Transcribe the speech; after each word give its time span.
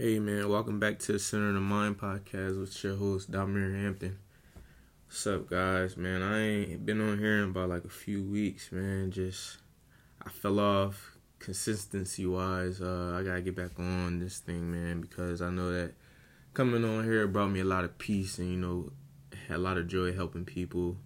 Hey 0.00 0.20
man, 0.20 0.48
welcome 0.48 0.78
back 0.78 1.00
to 1.00 1.12
the 1.14 1.18
Center 1.18 1.48
of 1.48 1.54
the 1.54 1.60
Mind 1.60 1.98
podcast 1.98 2.60
with 2.60 2.84
your 2.84 2.94
host 2.94 3.32
Dalmir 3.32 3.82
Hampton. 3.82 4.16
What's 5.08 5.26
up, 5.26 5.50
guys? 5.50 5.96
Man, 5.96 6.22
I 6.22 6.40
ain't 6.40 6.86
been 6.86 7.00
on 7.00 7.18
here 7.18 7.42
in 7.42 7.50
about 7.50 7.70
like 7.70 7.84
a 7.84 7.88
few 7.88 8.22
weeks, 8.22 8.70
man. 8.70 9.10
Just 9.10 9.56
I 10.24 10.30
fell 10.30 10.60
off 10.60 11.16
consistency 11.40 12.26
wise. 12.26 12.80
Uh, 12.80 13.16
I 13.18 13.24
gotta 13.24 13.40
get 13.40 13.56
back 13.56 13.72
on 13.76 14.20
this 14.20 14.38
thing, 14.38 14.70
man, 14.70 15.00
because 15.00 15.42
I 15.42 15.50
know 15.50 15.72
that 15.72 15.94
coming 16.54 16.84
on 16.84 17.02
here 17.02 17.26
brought 17.26 17.48
me 17.48 17.58
a 17.58 17.64
lot 17.64 17.82
of 17.82 17.98
peace 17.98 18.38
and 18.38 18.52
you 18.52 18.56
know 18.56 18.92
a 19.50 19.58
lot 19.58 19.78
of 19.78 19.88
joy 19.88 20.12
helping 20.12 20.44
people 20.44 20.96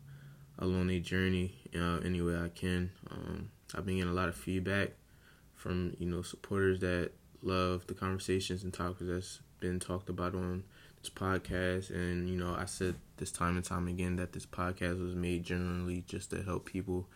along 0.59 0.89
their 0.89 1.01
journey 1.01 1.55
uh, 1.75 2.01
any 2.05 2.21
way 2.21 2.37
I 2.37 2.51
can. 2.51 2.91
Um, 3.11 3.53
I've 3.75 3.87
been 3.87 3.97
getting 3.97 4.13
a 4.13 4.15
lot 4.15 4.29
of 4.29 4.35
feedback 4.35 4.91
from 5.55 5.97
you 5.99 6.05
know 6.05 6.21
supporters 6.21 6.81
that 6.81 7.13
love 7.43 7.87
the 7.87 7.95
conversations 7.95 8.63
and 8.63 8.73
topics 8.73 9.03
that's 9.03 9.41
been 9.61 9.81
talked 9.81 10.09
about 10.09 10.35
on 10.35 10.64
this 11.00 11.11
podcast. 11.11 11.91
And, 11.91 12.29
you 12.29 12.37
know, 12.37 12.55
I 12.59 12.64
said 12.64 12.95
this 13.17 13.33
time 13.33 13.57
and 13.57 13.64
time 13.64 13.89
again 13.89 14.17
that 14.17 14.33
this 14.33 14.46
podcast 14.46 15.03
was 15.03 15.14
made 15.14 15.45
generally 15.45 16.05
just 16.07 16.31
to 16.31 16.43
help 16.43 16.67
people, 16.67 17.09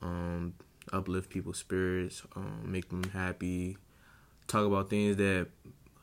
um, 0.00 0.54
uplift 0.92 1.30
people's 1.30 1.58
spirits, 1.58 2.22
um, 2.36 2.62
make 2.64 2.88
them 2.88 3.04
happy, 3.04 3.76
talk 4.46 4.66
about 4.66 4.90
things 4.90 5.16
that 5.16 5.48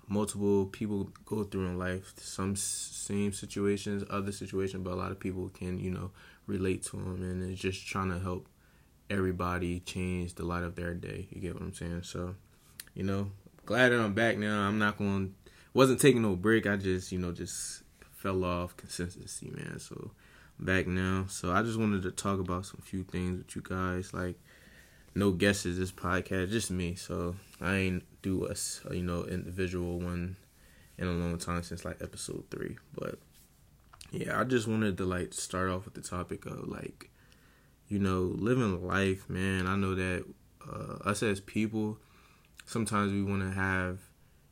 multiple 0.08 0.66
people 0.66 1.12
go 1.26 1.44
through 1.44 1.68
in 1.68 1.78
life. 1.78 2.14
Some 2.18 2.56
same 2.56 3.32
situations, 3.32 4.04
other 4.10 4.32
situations, 4.32 4.84
but 4.84 4.94
a 4.94 4.96
lot 4.96 5.12
of 5.12 5.20
people 5.20 5.50
can, 5.50 5.80
you 5.80 5.92
know, 5.92 6.12
relate 6.48 6.84
to 6.86 6.98
them. 6.98 7.22
And 7.22 7.52
it's 7.52 7.62
just 7.62 7.86
trying 7.86 8.10
to 8.10 8.20
help 8.20 8.48
everybody 9.10 9.80
change 9.80 10.36
the 10.36 10.44
light 10.46 10.64
of 10.64 10.76
their 10.76 10.94
day. 10.94 11.28
You 11.32 11.42
get 11.42 11.54
what 11.54 11.64
I'm 11.64 11.74
saying? 11.74 12.04
So, 12.04 12.36
you 12.94 13.04
know, 13.04 13.32
glad 13.70 13.90
that 13.90 14.00
I'm 14.00 14.16
back 14.16 14.36
now. 14.36 14.62
I'm 14.62 14.80
not 14.80 14.98
going 14.98 15.36
wasn't 15.76 16.02
taking 16.02 16.24
no 16.24 16.36
break. 16.36 16.66
I 16.66 16.76
just, 16.76 17.12
you 17.12 17.20
know, 17.20 17.32
just 17.32 17.84
fell 18.14 18.44
off 18.44 18.76
consistency, 18.76 19.52
man. 19.52 19.78
So 19.78 20.10
I'm 20.58 20.66
back 20.66 20.88
now. 20.88 21.28
So 21.30 21.52
I 21.52 21.62
just 21.62 21.78
wanted 21.78 22.02
to 22.02 22.10
talk 22.10 22.40
about 22.40 22.66
some 22.66 22.82
few 22.84 23.04
things 23.04 23.38
with 23.38 23.56
you 23.56 23.62
guys. 23.62 24.12
Like 24.12 24.40
no 25.14 25.32
guesses 25.32 25.78
this 25.78 25.92
podcast, 25.92 26.50
just 26.50 26.72
me. 26.72 26.96
So 26.96 27.36
I 27.62 27.76
ain't 27.76 28.22
do 28.24 28.48
a 28.48 28.56
you 28.92 29.04
know 29.04 29.26
individual 29.26 30.00
one 30.00 30.36
in 30.98 31.08
a 31.08 31.12
long 31.12 31.38
time 31.38 31.62
since 31.62 31.86
like 31.86 32.02
episode 32.02 32.46
three. 32.50 32.76
But 32.96 33.20
yeah, 34.12 34.42
I 34.42 34.46
just 34.46 34.68
wanted 34.68 34.98
to 34.98 35.06
like 35.06 35.32
start 35.32 35.70
off 35.70 35.86
with 35.86 35.94
the 35.94 36.02
topic 36.02 36.48
of 36.48 36.68
like 36.68 37.12
you 37.88 38.00
know 38.00 38.34
living 38.36 38.84
life, 38.88 39.30
man. 39.30 39.68
I 39.68 39.76
know 39.76 39.94
that 39.94 40.26
uh, 40.68 41.08
us 41.08 41.22
as 41.22 41.40
people 41.40 42.00
sometimes 42.70 43.12
we 43.12 43.24
want 43.24 43.42
to 43.42 43.50
have 43.50 43.98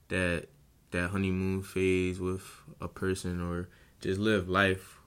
that 0.08 0.48
that 0.90 1.12
honeymoon 1.12 1.62
phase 1.62 2.20
with 2.20 2.44
a 2.82 2.88
person 2.88 3.40
or 3.40 3.70
just 4.02 4.20
live 4.20 4.50
life 4.50 4.98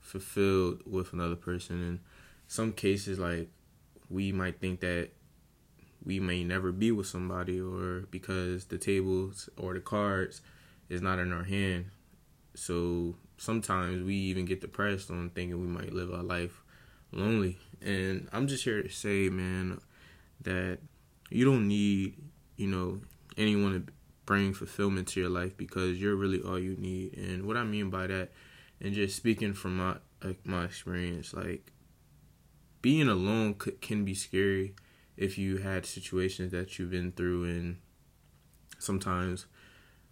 fulfilled 0.00 0.80
with 0.86 1.12
another 1.12 1.36
person. 1.36 1.82
And 1.82 2.00
some 2.46 2.72
cases 2.72 3.18
like 3.18 3.50
we 4.08 4.32
might 4.32 4.60
think 4.60 4.80
that 4.80 5.10
we 6.02 6.20
may 6.20 6.42
never 6.42 6.72
be 6.72 6.90
with 6.90 7.06
somebody 7.06 7.60
or 7.60 8.06
because 8.10 8.66
the 8.66 8.78
tables 8.78 9.50
or 9.58 9.74
the 9.74 9.80
cards 9.80 10.40
is 10.88 11.02
not 11.02 11.18
in 11.18 11.34
our 11.34 11.44
hand. 11.44 11.90
So 12.54 13.16
sometimes 13.36 14.02
we 14.02 14.14
even 14.14 14.46
get 14.46 14.62
depressed 14.62 15.10
on 15.10 15.28
thinking 15.30 15.60
we 15.60 15.66
might 15.66 15.92
live 15.92 16.14
our 16.14 16.22
life 16.22 16.62
lonely. 17.12 17.58
And 17.82 18.28
i'm 18.32 18.46
just 18.46 18.64
here 18.64 18.82
to 18.82 18.88
say 18.88 19.28
man 19.28 19.80
that 20.42 20.78
you 21.30 21.44
don't 21.44 21.68
need 21.68 22.14
you 22.58 22.66
know, 22.66 23.00
anyone 23.38 23.72
to 23.72 23.92
bring 24.26 24.52
fulfillment 24.52 25.08
to 25.08 25.20
your 25.20 25.30
life 25.30 25.56
because 25.56 25.98
you're 25.98 26.16
really 26.16 26.42
all 26.42 26.58
you 26.58 26.76
need. 26.76 27.16
And 27.16 27.46
what 27.46 27.56
I 27.56 27.64
mean 27.64 27.88
by 27.88 28.06
that, 28.08 28.30
and 28.78 28.92
just 28.92 29.16
speaking 29.16 29.54
from 29.54 29.78
my 29.78 29.96
like 30.22 30.44
my 30.44 30.64
experience, 30.64 31.32
like 31.32 31.72
being 32.82 33.08
alone 33.08 33.56
c- 33.62 33.72
can 33.80 34.04
be 34.04 34.14
scary 34.14 34.74
if 35.16 35.38
you 35.38 35.56
had 35.58 35.86
situations 35.86 36.52
that 36.52 36.78
you've 36.78 36.90
been 36.90 37.12
through, 37.12 37.44
and 37.44 37.78
sometimes 38.78 39.46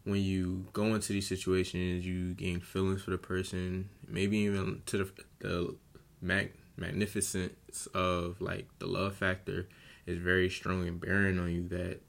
when 0.05 0.23
you 0.23 0.67
go 0.73 0.95
into 0.95 1.13
these 1.13 1.29
situations, 1.29 2.07
you 2.07 2.33
gain 2.35 2.61
feelings 2.61 3.03
for 3.03 3.11
the 3.11 3.19
person, 3.19 3.91
maybe 4.09 4.39
even 4.39 4.83
to 4.87 4.99
the 4.99 5.11
the 5.41 5.77
mag- 6.23 6.55
magnificence 6.77 7.87
of 7.93 8.41
like 8.41 8.69
the 8.79 8.87
love 8.87 9.17
factor 9.17 9.69
is 10.07 10.19
very 10.19 10.49
strong 10.49 10.87
and 10.87 11.01
bearing 11.01 11.39
on 11.39 11.51
you 11.51 11.69
that 11.69 12.01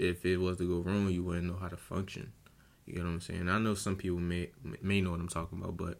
if 0.00 0.24
it 0.24 0.38
was 0.38 0.56
to 0.58 0.66
go 0.66 0.80
wrong, 0.80 1.08
you 1.08 1.22
wouldn't 1.22 1.46
know 1.46 1.58
how 1.60 1.68
to 1.68 1.76
function. 1.76 2.32
You 2.86 2.94
get 2.94 3.04
what 3.04 3.10
I'm 3.10 3.20
saying? 3.20 3.48
I 3.48 3.58
know 3.58 3.74
some 3.74 3.96
people 3.96 4.18
may 4.18 4.50
may 4.80 5.00
know 5.00 5.10
what 5.10 5.20
I'm 5.20 5.28
talking 5.28 5.60
about, 5.60 5.76
but 5.76 5.98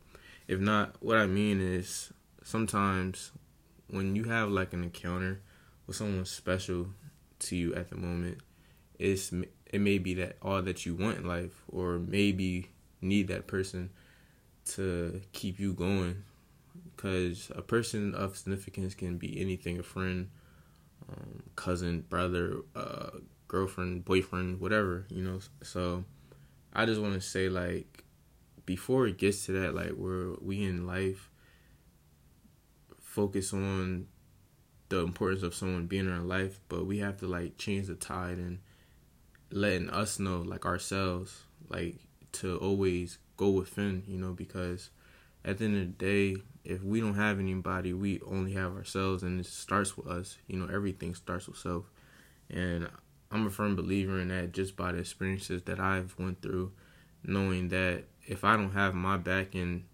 if 0.49 0.59
not, 0.59 0.97
what 1.01 1.19
I 1.19 1.27
mean 1.27 1.61
is 1.61 2.13
sometimes 2.43 3.33
when 3.89 4.17
you 4.17 4.25
have 4.25 4.49
like 4.49 4.73
an 4.73 4.83
encounter 4.83 5.43
with 5.87 5.97
someone 5.97 6.25
special 6.25 6.89
to 7.41 7.57
you 7.57 7.75
at 7.75 7.91
the 7.91 7.97
moment, 7.97 8.39
it's 8.99 9.33
it 9.73 9.81
may 9.81 9.99
be 9.99 10.15
that 10.15 10.37
all 10.43 10.63
that 10.63 10.87
you 10.87 10.95
want 10.95 11.19
in 11.19 11.27
life, 11.27 11.63
or 11.69 11.99
maybe 11.99 12.71
need 13.01 13.29
that 13.29 13.47
person 13.47 13.91
to 14.65 15.21
keep 15.33 15.61
you 15.61 15.73
going. 15.75 16.25
Because 16.97 17.51
a 17.55 17.63
person 17.63 18.15
of 18.15 18.37
significance 18.37 18.95
can 18.95 19.17
be 19.17 19.41
anything 19.41 19.79
a 19.79 19.83
friend, 19.83 20.31
um, 21.09 21.43
cousin, 21.57 22.05
brother, 22.09 22.59
uh, 22.77 23.11
girlfriend, 23.51 24.05
boyfriend, 24.05 24.61
whatever, 24.61 25.07
you 25.11 25.25
know. 25.25 25.41
So 25.63 26.05
I 26.73 26.87
just 26.87 27.01
want 27.01 27.15
to 27.15 27.21
say 27.21 27.49
like 27.49 28.05
before 28.65 29.09
it 29.09 29.19
gets 29.19 29.47
to 29.47 29.53
that 29.53 29.75
like 29.75 29.91
where 29.91 30.35
we 30.41 30.63
in 30.63 30.87
life 30.87 31.29
focus 33.01 33.53
on 33.53 34.07
the 34.89 35.01
importance 35.01 35.43
of 35.43 35.53
someone 35.53 35.87
being 35.87 36.07
in 36.07 36.13
our 36.13 36.21
life, 36.21 36.61
but 36.69 36.87
we 36.87 36.99
have 36.99 37.17
to 37.19 37.27
like 37.27 37.59
change 37.59 37.89
the 37.89 37.97
tide 37.97 38.39
and 38.39 38.61
letting 39.51 39.91
us 39.91 40.21
know 40.21 40.43
like 40.43 40.65
ourselves 40.65 41.43
like 41.69 41.97
to 42.31 42.57
always 42.59 43.19
go 43.37 43.51
within, 43.51 44.05
you 44.07 44.17
know, 44.17 44.33
because 44.33 44.91
at 45.45 45.59
the 45.59 45.65
end 45.65 45.75
of 45.75 45.99
the 45.99 46.05
day, 46.05 46.41
if 46.65 46.85
we 46.85 47.01
don't 47.01 47.15
have 47.15 47.41
anybody, 47.41 47.93
we 47.93 48.21
only 48.21 48.53
have 48.53 48.77
ourselves 48.77 49.25
and 49.25 49.41
it 49.41 49.47
starts 49.47 49.97
with 49.97 50.07
us. 50.07 50.39
You 50.47 50.59
know, 50.59 50.73
everything 50.73 51.17
starts 51.17 51.49
with 51.49 51.57
self. 51.57 51.91
And 52.49 52.89
I'm 53.31 53.47
a 53.47 53.51
firm 53.51 53.77
believer 53.77 54.19
in 54.21 54.29
that 54.29 54.53
just 54.53 54.77
by 54.77 54.93
the 54.93 54.99
experiences 54.99 55.63
that 55.63 55.79
I've 55.79 56.15
went 56.19 56.43
through, 56.43 56.73
knowing 57.25 57.69
that 57.69 58.05
if 58.27 58.45
I 58.45 58.57
don't 58.57 58.73
have 58.73 58.95
my 58.95 59.17
back 59.17 59.55
and 59.55 59.85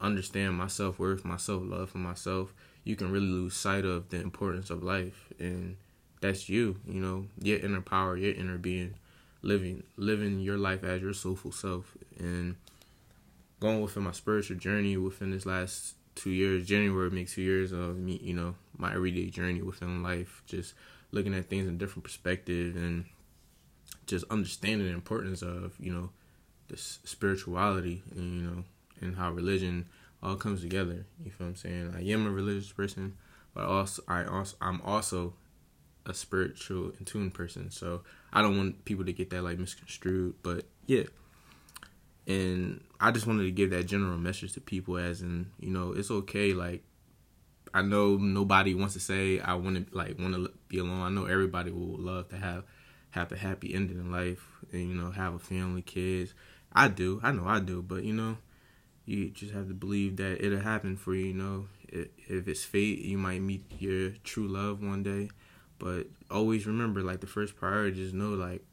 understand 0.00 0.54
my 0.56 0.66
self 0.66 0.98
worth, 0.98 1.24
my 1.24 1.36
self 1.36 1.62
love 1.64 1.90
for 1.90 1.98
myself, 1.98 2.52
you 2.84 2.96
can 2.96 3.12
really 3.12 3.26
lose 3.26 3.54
sight 3.54 3.84
of 3.84 4.08
the 4.08 4.20
importance 4.20 4.70
of 4.70 4.82
life, 4.82 5.28
and 5.38 5.76
that's 6.20 6.48
you. 6.48 6.76
You 6.86 7.00
know, 7.00 7.26
your 7.40 7.58
inner 7.58 7.80
power, 7.80 8.16
your 8.16 8.34
inner 8.34 8.58
being, 8.58 8.94
living 9.42 9.84
living 9.96 10.40
your 10.40 10.58
life 10.58 10.82
as 10.82 11.02
your 11.02 11.14
soulful 11.14 11.52
self, 11.52 11.96
and 12.18 12.56
going 13.60 13.80
within 13.80 14.02
my 14.02 14.12
spiritual 14.12 14.56
journey 14.56 14.96
within 14.96 15.30
this 15.30 15.46
last 15.46 15.94
two 16.14 16.30
years. 16.30 16.66
January 16.66 17.10
makes 17.10 17.34
two 17.34 17.42
years 17.42 17.72
of 17.72 17.98
me. 17.98 18.18
You 18.22 18.34
know, 18.34 18.54
my 18.76 18.94
everyday 18.94 19.26
journey 19.30 19.62
within 19.62 20.02
life, 20.02 20.42
just 20.46 20.74
looking 21.12 21.34
at 21.34 21.48
things 21.48 21.68
in 21.68 21.78
different 21.78 22.04
perspective 22.04 22.74
and 22.76 23.04
just 24.06 24.24
understanding 24.30 24.86
the 24.86 24.92
importance 24.92 25.42
of 25.42 25.74
you 25.78 25.92
know 25.92 26.10
this 26.68 26.98
spirituality 27.04 28.02
and 28.14 28.40
you 28.40 28.50
know 28.50 28.64
and 29.00 29.16
how 29.16 29.30
religion 29.30 29.86
all 30.22 30.36
comes 30.36 30.60
together. 30.60 31.04
You 31.24 31.30
feel 31.30 31.46
what 31.46 31.50
I'm 31.50 31.56
saying? 31.56 31.94
I 31.96 32.02
am 32.12 32.26
a 32.26 32.30
religious 32.30 32.72
person, 32.72 33.16
but 33.54 33.64
also 33.64 34.02
I 34.08 34.24
also 34.24 34.56
I'm 34.60 34.80
also 34.82 35.34
a 36.06 36.14
spiritual 36.14 36.92
in 36.98 37.04
tune 37.04 37.30
person. 37.30 37.70
So 37.70 38.02
I 38.32 38.42
don't 38.42 38.56
want 38.56 38.84
people 38.84 39.04
to 39.04 39.12
get 39.12 39.30
that 39.30 39.42
like 39.42 39.58
misconstrued. 39.58 40.34
But 40.42 40.64
yeah. 40.86 41.04
And 42.26 42.82
I 43.00 43.10
just 43.10 43.26
wanted 43.26 43.44
to 43.44 43.50
give 43.50 43.70
that 43.70 43.84
general 43.84 44.16
message 44.16 44.52
to 44.52 44.60
people 44.60 44.96
as 44.96 45.22
in, 45.22 45.50
you 45.58 45.70
know, 45.70 45.92
it's 45.92 46.10
okay 46.10 46.52
like 46.52 46.82
I 47.74 47.82
know 47.82 48.16
nobody 48.16 48.74
wants 48.74 48.94
to 48.94 49.00
say 49.00 49.40
I 49.40 49.54
want 49.54 49.90
to 49.90 49.96
like 49.96 50.18
want 50.18 50.34
to 50.34 50.52
be 50.72 50.78
alone. 50.78 51.02
I 51.02 51.10
know 51.10 51.26
everybody 51.26 51.70
would 51.70 52.00
love 52.00 52.28
to 52.30 52.36
have 52.36 52.64
have 53.10 53.30
a 53.30 53.36
happy 53.36 53.74
ending 53.74 53.98
in 53.98 54.10
life 54.10 54.48
and 54.72 54.88
you 54.88 54.94
know 54.94 55.10
have 55.10 55.34
a 55.34 55.38
family, 55.38 55.82
kids. 55.82 56.34
I 56.72 56.88
do. 56.88 57.20
I 57.22 57.30
know 57.30 57.46
I 57.46 57.60
do, 57.60 57.82
but 57.82 58.02
you 58.02 58.14
know, 58.14 58.38
you 59.04 59.28
just 59.28 59.52
have 59.52 59.68
to 59.68 59.74
believe 59.74 60.16
that 60.16 60.44
it'll 60.44 60.60
happen 60.60 60.96
for 60.96 61.14
you. 61.14 61.26
You 61.26 61.34
know, 61.34 61.66
if 61.88 62.48
it's 62.48 62.64
fate, 62.64 63.00
you 63.00 63.18
might 63.18 63.42
meet 63.42 63.64
your 63.78 64.10
true 64.24 64.48
love 64.48 64.82
one 64.82 65.02
day. 65.02 65.30
But 65.78 66.06
always 66.30 66.66
remember, 66.66 67.02
like 67.02 67.20
the 67.20 67.26
first 67.26 67.54
priority, 67.54 67.96
just 67.96 68.14
know 68.14 68.30
like 68.30 68.64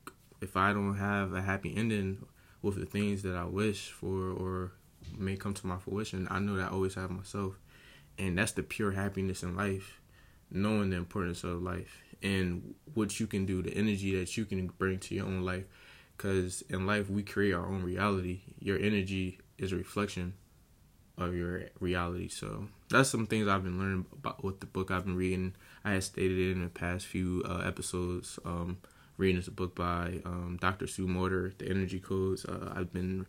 if 0.42 0.56
I 0.56 0.72
don't 0.72 0.96
have 0.96 1.34
a 1.34 1.42
happy 1.42 1.76
ending 1.76 2.26
with 2.62 2.80
the 2.80 2.86
things 2.86 3.24
that 3.24 3.36
I 3.36 3.46
wish 3.46 3.92
for 3.92 4.32
or 4.32 4.72
may 5.18 5.36
come 5.36 5.54
to 5.54 5.68
my 5.68 5.78
fruition, 5.78 6.28
I 6.32 6.40
know 6.40 6.56
that 6.56 6.70
I 6.70 6.74
always 6.74 6.96
have 6.96 7.12
myself 7.12 7.56
and 8.18 8.38
that's 8.38 8.52
the 8.52 8.64
pure 8.64 8.92
happiness 8.92 9.44
in 9.44 9.56
life 9.56 9.99
knowing 10.52 10.90
the 10.90 10.98
importance 10.98 11.44
of 11.44 11.62
life 11.62 12.02
and 12.22 12.76
what 12.94 13.20
you 13.20 13.28
can 13.28 13.46
do 13.46 13.62
the 13.62 13.74
energy 13.76 14.20
that 14.20 14.36
you 14.36 14.46
can 14.46 14.68
bring 14.78 15.00
to 15.00 15.16
your 15.16 15.26
own 15.26 15.44
life 15.44 15.64
because 16.20 16.64
in 16.64 16.86
life 16.86 17.10
we 17.10 17.24
create 17.24 17.54
our 17.54 17.66
own 17.66 17.82
reality. 17.82 18.42
Your 18.60 18.78
energy 18.78 19.40
is 19.58 19.72
a 19.72 19.78
reflection 19.78 20.34
of 21.18 21.34
your 21.34 21.64
reality. 21.80 22.28
So 22.28 22.68
that's 22.90 23.10
some 23.10 23.26
things 23.26 23.48
I've 23.48 23.64
been 23.64 23.80
learning 23.80 24.06
about 24.12 24.44
with 24.44 24.60
the 24.60 24.66
book 24.66 24.92
I've 24.92 25.06
been 25.06 25.16
reading. 25.16 25.56
I 25.86 25.94
had 25.94 26.04
stated 26.04 26.38
it 26.38 26.52
in 26.52 26.64
the 26.64 26.70
past 26.70 27.06
few 27.06 27.42
uh, 27.48 27.64
episodes. 27.66 28.38
Um, 28.44 28.80
reading 29.16 29.38
this 29.38 29.48
book 29.48 29.76
by 29.76 30.22
um, 30.26 30.58
Dr. 30.60 30.88
Sue 30.88 31.08
Morter, 31.08 31.54
The 31.58 31.70
Energy 31.70 32.00
Codes. 32.00 32.46
Uh, 32.46 32.74
I've 32.76 32.92
been, 32.92 33.26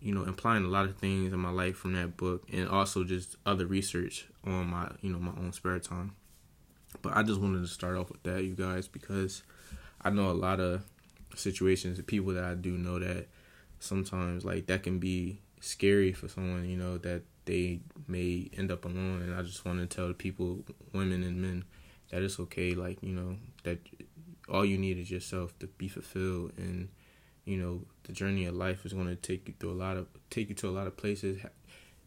you 0.00 0.14
know, 0.14 0.24
implying 0.24 0.64
a 0.64 0.68
lot 0.68 0.86
of 0.86 0.96
things 0.96 1.32
in 1.32 1.38
my 1.38 1.50
life 1.50 1.76
from 1.76 1.94
that 1.94 2.16
book, 2.16 2.44
and 2.52 2.68
also 2.68 3.04
just 3.04 3.36
other 3.44 3.66
research 3.66 4.28
on 4.44 4.66
my, 4.68 4.90
you 5.00 5.10
know, 5.10 5.18
my 5.18 5.32
own 5.32 5.52
spare 5.52 5.78
time. 5.78 6.14
But 7.04 7.18
I 7.18 7.22
just 7.22 7.38
wanted 7.38 7.60
to 7.60 7.68
start 7.68 7.98
off 7.98 8.10
with 8.10 8.22
that, 8.22 8.44
you 8.44 8.54
guys, 8.54 8.88
because 8.88 9.42
I 10.00 10.08
know 10.08 10.30
a 10.30 10.32
lot 10.32 10.58
of 10.58 10.82
situations, 11.36 11.98
and 11.98 12.06
people 12.06 12.32
that 12.32 12.44
I 12.44 12.54
do 12.54 12.78
know 12.78 12.98
that 12.98 13.28
sometimes 13.78 14.42
like 14.42 14.66
that 14.68 14.82
can 14.82 14.98
be 14.98 15.42
scary 15.60 16.12
for 16.12 16.28
someone, 16.28 16.66
you 16.66 16.78
know, 16.78 16.96
that 16.96 17.22
they 17.44 17.80
may 18.08 18.50
end 18.56 18.72
up 18.72 18.86
alone. 18.86 19.20
And 19.20 19.34
I 19.34 19.42
just 19.42 19.66
want 19.66 19.78
to 19.80 19.86
tell 19.86 20.14
people, 20.14 20.64
women 20.94 21.22
and 21.22 21.42
men, 21.42 21.64
that 22.10 22.22
it's 22.22 22.40
okay. 22.40 22.74
Like 22.74 23.02
you 23.02 23.12
know 23.12 23.36
that 23.64 23.80
all 24.48 24.64
you 24.64 24.78
need 24.78 24.96
is 24.96 25.10
yourself 25.10 25.58
to 25.58 25.66
be 25.66 25.88
fulfilled, 25.88 26.52
and 26.56 26.88
you 27.44 27.58
know 27.58 27.82
the 28.04 28.14
journey 28.14 28.46
of 28.46 28.54
life 28.54 28.86
is 28.86 28.94
going 28.94 29.08
to 29.08 29.16
take 29.16 29.46
you 29.46 29.54
through 29.60 29.72
a 29.72 29.80
lot 29.80 29.98
of 29.98 30.06
take 30.30 30.48
you 30.48 30.54
to 30.54 30.70
a 30.70 30.70
lot 30.70 30.86
of 30.86 30.96
places, 30.96 31.42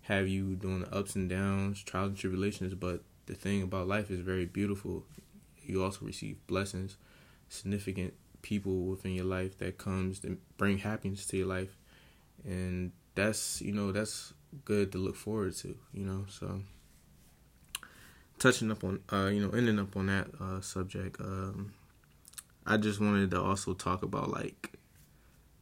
have 0.01 0.27
you 0.27 0.55
doing 0.55 0.79
the 0.79 0.91
ups 0.91 1.15
and 1.15 1.29
downs, 1.29 1.83
trials 1.83 2.09
and 2.09 2.17
tribulations. 2.17 2.73
But 2.73 3.03
the 3.27 3.35
thing 3.35 3.61
about 3.61 3.87
life 3.87 4.09
is 4.09 4.19
very 4.19 4.45
beautiful. 4.45 5.05
You 5.63 5.83
also 5.83 6.05
receive 6.05 6.37
blessings, 6.47 6.97
significant 7.49 8.13
people 8.41 8.85
within 8.85 9.13
your 9.13 9.25
life 9.25 9.57
that 9.59 9.77
comes 9.77 10.19
to 10.21 10.37
bring 10.57 10.79
happiness 10.79 11.25
to 11.27 11.37
your 11.37 11.47
life, 11.47 11.77
and 12.43 12.91
that's 13.15 13.61
you 13.61 13.71
know 13.71 13.91
that's 13.91 14.33
good 14.65 14.91
to 14.93 14.97
look 14.97 15.15
forward 15.15 15.55
to. 15.57 15.77
You 15.93 16.05
know 16.05 16.25
so 16.29 16.61
touching 18.39 18.71
up 18.71 18.83
on 18.83 18.99
uh 19.11 19.27
you 19.27 19.41
know 19.41 19.49
ending 19.49 19.79
up 19.79 19.95
on 19.97 20.07
that 20.07 20.27
uh 20.39 20.61
subject 20.61 21.19
um 21.19 21.73
i 22.65 22.77
just 22.77 22.99
wanted 22.99 23.31
to 23.31 23.41
also 23.41 23.73
talk 23.73 24.03
about 24.03 24.29
like 24.29 24.73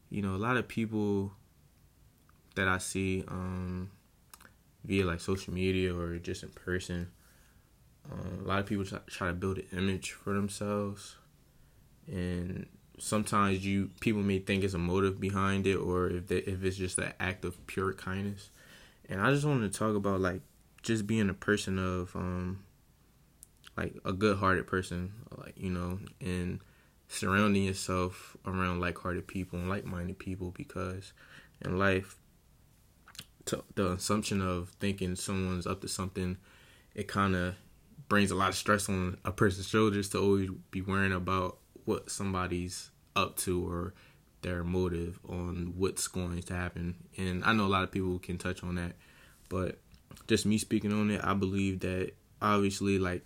you 0.09 0.21
know 0.21 0.35
a 0.35 0.37
lot 0.37 0.57
of 0.57 0.67
people 0.67 1.31
that 2.55 2.67
i 2.67 2.77
see 2.77 3.23
um 3.29 3.89
via 4.83 5.05
like 5.05 5.21
social 5.21 5.53
media 5.53 5.95
or 5.95 6.17
just 6.19 6.43
in 6.43 6.49
person 6.49 7.07
uh, 8.11 8.43
a 8.43 8.47
lot 8.47 8.59
of 8.59 8.65
people 8.65 8.85
try, 9.07 9.27
to 9.27 9.33
build 9.33 9.57
an 9.57 9.67
image 9.71 10.11
for 10.11 10.33
themselves. 10.33 11.15
And 12.07 12.67
sometimes 12.99 13.65
you 13.65 13.89
people 13.99 14.21
may 14.21 14.39
think 14.39 14.63
it's 14.63 14.73
a 14.73 14.79
motive 14.79 15.19
behind 15.19 15.67
it 15.67 15.75
or 15.75 16.07
if 16.09 16.27
they, 16.27 16.37
if 16.37 16.63
it's 16.63 16.77
just 16.77 16.97
an 16.97 17.13
act 17.19 17.45
of 17.45 17.65
pure 17.67 17.93
kindness. 17.93 18.49
And 19.09 19.21
i 19.21 19.31
just 19.31 19.45
wanted 19.45 19.71
to 19.71 19.77
talk 19.77 19.95
about 19.95 20.21
like 20.21 20.41
just 20.81 21.05
being 21.05 21.29
a 21.29 21.33
person 21.33 21.77
of 21.77 22.15
um 22.15 22.63
like 23.75 23.95
a 24.05 24.13
good 24.13 24.37
hearted 24.37 24.67
person, 24.67 25.11
like 25.37 25.53
you 25.57 25.69
know, 25.69 25.99
and 26.21 26.59
surrounding 27.07 27.63
yourself 27.63 28.37
around 28.45 28.79
like 28.79 28.97
hearted 28.97 29.27
people 29.27 29.59
and 29.59 29.69
like 29.69 29.85
minded 29.85 30.17
people 30.17 30.51
because 30.51 31.13
in 31.63 31.77
life 31.77 32.17
the 33.75 33.91
assumption 33.91 34.41
of 34.41 34.69
thinking 34.79 35.15
someone's 35.15 35.67
up 35.67 35.81
to 35.81 35.87
something, 35.87 36.37
it 36.95 37.07
kind 37.07 37.35
of 37.35 37.55
brings 38.07 38.31
a 38.31 38.35
lot 38.35 38.49
of 38.49 38.55
stress 38.55 38.87
on 38.89 39.17
a 39.25 39.31
person's 39.31 39.67
shoulders 39.67 40.09
to 40.09 40.19
always 40.19 40.49
be 40.71 40.81
worrying 40.81 41.13
about 41.13 41.57
what 41.85 42.09
somebody's 42.09 42.91
up 43.15 43.35
to 43.37 43.67
or 43.67 43.93
their 44.41 44.63
motive 44.63 45.19
on 45.27 45.73
what's 45.75 46.07
going 46.07 46.41
to 46.41 46.53
happen. 46.53 46.95
And 47.17 47.43
I 47.43 47.53
know 47.53 47.65
a 47.65 47.67
lot 47.67 47.83
of 47.83 47.91
people 47.91 48.19
can 48.19 48.37
touch 48.37 48.63
on 48.63 48.75
that, 48.75 48.93
but 49.49 49.79
just 50.27 50.45
me 50.45 50.57
speaking 50.57 50.93
on 50.93 51.09
it, 51.09 51.21
I 51.23 51.33
believe 51.33 51.79
that 51.81 52.11
obviously 52.41 52.99
like 52.99 53.23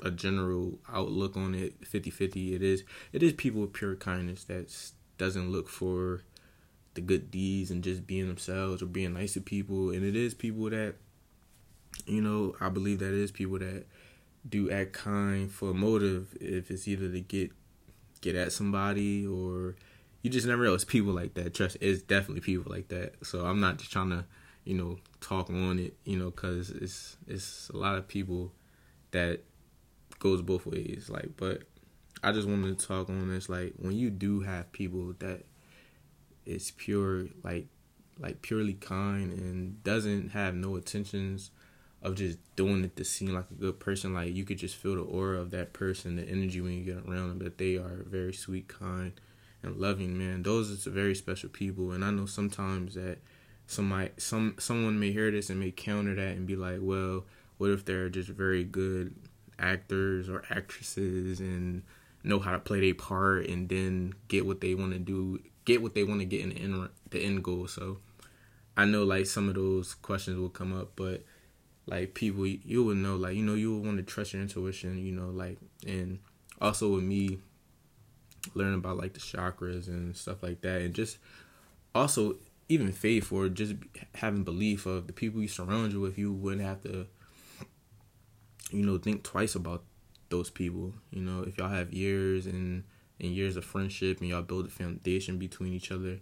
a 0.00 0.10
general 0.10 0.78
outlook 0.92 1.36
on 1.36 1.54
it 1.54 1.80
50-50 1.82 2.54
it 2.54 2.62
is 2.62 2.82
it 3.12 3.22
is 3.22 3.32
people 3.32 3.60
with 3.60 3.72
pure 3.72 3.94
kindness 3.94 4.44
that 4.44 4.74
doesn't 5.16 5.52
look 5.52 5.68
for 5.68 6.22
the 6.94 7.00
good 7.00 7.30
deeds 7.30 7.70
and 7.70 7.84
just 7.84 8.06
being 8.06 8.26
themselves 8.26 8.82
or 8.82 8.86
being 8.86 9.14
nice 9.14 9.34
to 9.34 9.40
people 9.40 9.90
and 9.90 10.04
it 10.04 10.16
is 10.16 10.34
people 10.34 10.68
that 10.68 10.96
you 12.06 12.20
know 12.20 12.54
i 12.60 12.68
believe 12.68 12.98
that 12.98 13.12
is 13.12 13.30
people 13.30 13.58
that 13.58 13.86
do 14.48 14.70
act 14.70 14.92
kind 14.92 15.50
for 15.50 15.70
a 15.70 15.74
motive 15.74 16.36
if 16.40 16.70
it's 16.70 16.88
either 16.88 17.10
to 17.10 17.20
get 17.20 17.50
get 18.20 18.34
at 18.34 18.52
somebody 18.52 19.26
or 19.26 19.76
you 20.22 20.30
just 20.30 20.46
never 20.46 20.64
know 20.64 20.74
it's 20.74 20.84
people 20.84 21.12
like 21.12 21.34
that 21.34 21.54
trust 21.54 21.76
it's 21.80 22.02
definitely 22.02 22.40
people 22.40 22.70
like 22.70 22.88
that 22.88 23.14
so 23.22 23.46
i'm 23.46 23.60
not 23.60 23.78
just 23.78 23.90
trying 23.90 24.10
to 24.10 24.24
you 24.64 24.74
know 24.74 24.96
talk 25.20 25.48
on 25.50 25.78
it 25.78 25.94
you 26.04 26.16
know 26.16 26.30
because 26.30 26.70
it's 26.70 27.16
it's 27.26 27.68
a 27.70 27.76
lot 27.76 27.96
of 27.96 28.06
people 28.06 28.52
that 29.12 29.42
goes 30.22 30.40
both 30.40 30.66
ways. 30.66 31.08
Like, 31.10 31.30
but 31.36 31.62
I 32.22 32.32
just 32.32 32.48
wanted 32.48 32.78
to 32.78 32.86
talk 32.86 33.08
on 33.08 33.28
this. 33.28 33.48
Like, 33.48 33.74
when 33.78 33.92
you 33.92 34.08
do 34.08 34.40
have 34.40 34.72
people 34.72 35.14
that 35.18 35.42
is 36.46 36.70
pure, 36.70 37.26
like, 37.42 37.66
like 38.18 38.40
purely 38.40 38.74
kind 38.74 39.32
and 39.32 39.82
doesn't 39.82 40.30
have 40.30 40.54
no 40.54 40.76
intentions 40.76 41.50
of 42.02 42.16
just 42.16 42.38
doing 42.56 42.84
it 42.84 42.96
to 42.96 43.04
seem 43.04 43.32
like 43.32 43.50
a 43.50 43.54
good 43.54 43.80
person. 43.80 44.14
Like, 44.14 44.34
you 44.34 44.44
could 44.44 44.58
just 44.58 44.76
feel 44.76 44.96
the 44.96 45.02
aura 45.02 45.38
of 45.38 45.50
that 45.52 45.72
person, 45.72 46.16
the 46.16 46.28
energy 46.28 46.60
when 46.60 46.72
you 46.72 46.84
get 46.84 47.04
around 47.08 47.28
them. 47.28 47.38
That 47.38 47.58
they 47.58 47.76
are 47.76 48.04
very 48.06 48.32
sweet, 48.32 48.68
kind, 48.68 49.12
and 49.62 49.76
loving. 49.76 50.18
Man, 50.18 50.42
those 50.42 50.86
are 50.86 50.90
very 50.90 51.14
special 51.14 51.48
people. 51.48 51.92
And 51.92 52.04
I 52.04 52.10
know 52.10 52.26
sometimes 52.26 52.94
that 52.94 53.18
some 53.66 53.88
might 53.88 54.20
some 54.20 54.56
someone 54.58 54.98
may 54.98 55.12
hear 55.12 55.30
this 55.30 55.48
and 55.48 55.60
may 55.60 55.70
counter 55.70 56.14
that 56.14 56.36
and 56.36 56.46
be 56.46 56.56
like, 56.56 56.78
well, 56.80 57.24
what 57.58 57.70
if 57.70 57.84
they're 57.84 58.08
just 58.08 58.28
very 58.28 58.64
good 58.64 59.14
actors 59.58 60.28
or 60.28 60.42
actresses 60.50 61.40
and 61.40 61.82
know 62.24 62.38
how 62.38 62.52
to 62.52 62.58
play 62.58 62.80
their 62.80 62.94
part 62.94 63.46
and 63.46 63.68
then 63.68 64.12
get 64.28 64.46
what 64.46 64.60
they 64.60 64.74
want 64.74 64.92
to 64.92 64.98
do, 64.98 65.40
get 65.64 65.82
what 65.82 65.94
they 65.94 66.04
want 66.04 66.20
to 66.20 66.26
get 66.26 66.40
in 66.40 66.50
the 66.50 66.56
end, 66.56 66.88
the 67.10 67.20
end 67.20 67.44
goal. 67.44 67.66
So 67.66 67.98
I 68.76 68.84
know 68.84 69.04
like 69.04 69.26
some 69.26 69.48
of 69.48 69.54
those 69.54 69.94
questions 69.94 70.38
will 70.38 70.48
come 70.48 70.76
up, 70.76 70.92
but 70.96 71.24
like 71.86 72.14
people, 72.14 72.46
you 72.46 72.84
would 72.84 72.98
know, 72.98 73.16
like 73.16 73.36
you 73.36 73.42
know, 73.42 73.54
you 73.54 73.74
would 73.74 73.84
want 73.84 73.98
to 73.98 74.02
trust 74.02 74.32
your 74.32 74.42
intuition, 74.42 74.98
you 74.98 75.12
know, 75.12 75.30
like 75.30 75.58
and 75.86 76.18
also 76.60 76.94
with 76.94 77.04
me 77.04 77.38
learning 78.54 78.74
about 78.74 78.96
like 78.96 79.14
the 79.14 79.20
chakras 79.20 79.88
and 79.88 80.16
stuff 80.16 80.42
like 80.42 80.60
that, 80.62 80.80
and 80.80 80.94
just 80.94 81.18
also 81.94 82.36
even 82.68 82.92
faith 82.92 83.30
or 83.32 83.48
just 83.48 83.74
having 84.14 84.44
belief 84.44 84.86
of 84.86 85.06
the 85.06 85.12
people 85.12 85.40
you 85.40 85.48
surround 85.48 85.92
you 85.92 86.00
with, 86.00 86.16
you 86.16 86.32
wouldn't 86.32 86.62
have 86.62 86.82
to 86.82 87.06
you 88.72 88.84
know, 88.84 88.98
think 88.98 89.22
twice 89.22 89.54
about 89.54 89.84
those 90.30 90.50
people. 90.50 90.94
You 91.10 91.22
know, 91.22 91.42
if 91.42 91.58
y'all 91.58 91.68
have 91.68 91.92
years 91.92 92.46
and 92.46 92.84
and 93.20 93.30
years 93.32 93.56
of 93.56 93.64
friendship 93.64 94.20
and 94.20 94.28
y'all 94.28 94.42
build 94.42 94.66
a 94.66 94.70
foundation 94.70 95.38
between 95.38 95.72
each 95.72 95.92
other, 95.92 96.18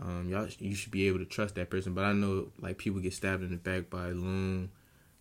um, 0.00 0.28
y'all 0.28 0.48
you 0.58 0.74
should 0.74 0.90
be 0.90 1.06
able 1.06 1.18
to 1.18 1.24
trust 1.24 1.54
that 1.56 1.70
person. 1.70 1.94
But 1.94 2.04
I 2.04 2.12
know 2.12 2.48
like 2.58 2.78
people 2.78 3.00
get 3.00 3.12
stabbed 3.12 3.42
in 3.42 3.50
the 3.50 3.56
back 3.56 3.90
by 3.90 4.08
long, 4.08 4.70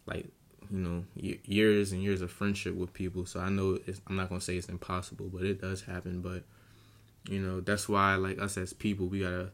like 0.06 0.28
you 0.72 0.80
know, 0.80 1.04
years 1.16 1.92
and 1.92 2.02
years 2.02 2.22
of 2.22 2.32
friendship 2.32 2.76
with 2.76 2.94
people. 2.94 3.26
So 3.26 3.40
I 3.40 3.50
know 3.50 3.78
I'm 4.08 4.16
not 4.16 4.30
gonna 4.30 4.42
say 4.42 4.56
it's 4.56 4.70
impossible, 4.70 5.30
but 5.32 5.44
it 5.44 5.62
does 5.62 5.84
happen. 5.84 6.22
But 6.22 6.44
you 7.30 7.40
know, 7.40 7.62
that's 7.62 7.88
why 7.88 8.16
like 8.16 8.40
us 8.40 8.58
as 8.58 8.74
people, 8.74 9.08
we 9.08 9.20
gotta 9.20 9.52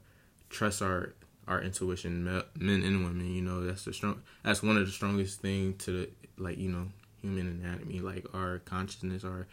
trust 0.50 0.82
our 0.82 1.14
our 1.48 1.62
intuition, 1.62 2.24
men 2.24 2.84
and 2.84 3.04
women. 3.04 3.34
You 3.34 3.42
know, 3.42 3.66
that's 3.66 3.86
the 3.86 3.94
strong. 3.94 4.22
That's 4.44 4.64
one 4.64 4.78
of 4.78 4.86
the 4.86 4.92
strongest 4.92 5.42
thing 5.42 5.76
to 5.80 5.92
the 5.92 6.10
like 6.38 6.58
you 6.58 6.70
know 6.70 6.88
human 7.22 7.48
anatomy, 7.48 8.00
like 8.00 8.26
our 8.34 8.60
consciousness, 8.60 9.24
our 9.24 9.48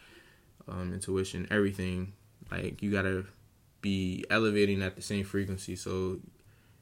um, 0.67 0.93
intuition, 0.93 1.47
everything. 1.51 2.13
Like 2.51 2.81
you 2.81 2.91
gotta 2.91 3.25
be 3.81 4.25
elevating 4.29 4.81
at 4.81 4.95
the 4.95 5.01
same 5.01 5.25
frequency, 5.25 5.75
so 5.75 6.19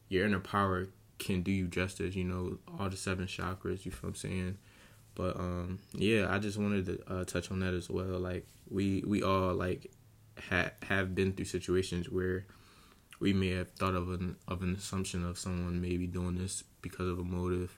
your 0.10 0.26
inner 0.26 0.40
power 0.40 0.88
can 1.20 1.42
do 1.42 1.52
you 1.52 1.68
justice. 1.68 2.16
You 2.16 2.26
know, 2.26 2.58
all 2.80 2.90
the 2.90 2.98
seven 2.98 3.28
chakras. 3.28 3.86
You 3.86 3.92
feel 3.92 4.10
I'm 4.10 4.16
saying? 4.16 4.58
But 5.16 5.38
um, 5.38 5.80
yeah, 5.94 6.28
I 6.30 6.40
just 6.40 6.58
wanted 6.58 6.86
to 6.86 7.14
uh, 7.14 7.24
touch 7.24 7.52
on 7.52 7.60
that 7.60 7.74
as 7.74 7.90
well. 7.90 8.20
Like 8.20 8.46
we 8.70 9.04
we 9.06 9.24
all 9.24 9.54
like 9.54 9.92
ha- 10.50 10.72
have 10.84 11.16
been 11.16 11.34
through 11.34 11.46
situations 11.46 12.10
where 12.10 12.46
we 13.20 13.34
may 13.34 13.50
have 13.52 13.70
thought 13.72 13.96
of 13.96 14.10
an 14.10 14.36
of 14.48 14.62
an 14.62 14.76
assumption 14.76 15.26
of 15.26 15.40
someone 15.40 15.82
maybe 15.82 16.08
doing 16.08 16.36
this 16.36 16.64
because 16.82 17.08
of 17.08 17.20
a 17.20 17.24
motive, 17.24 17.78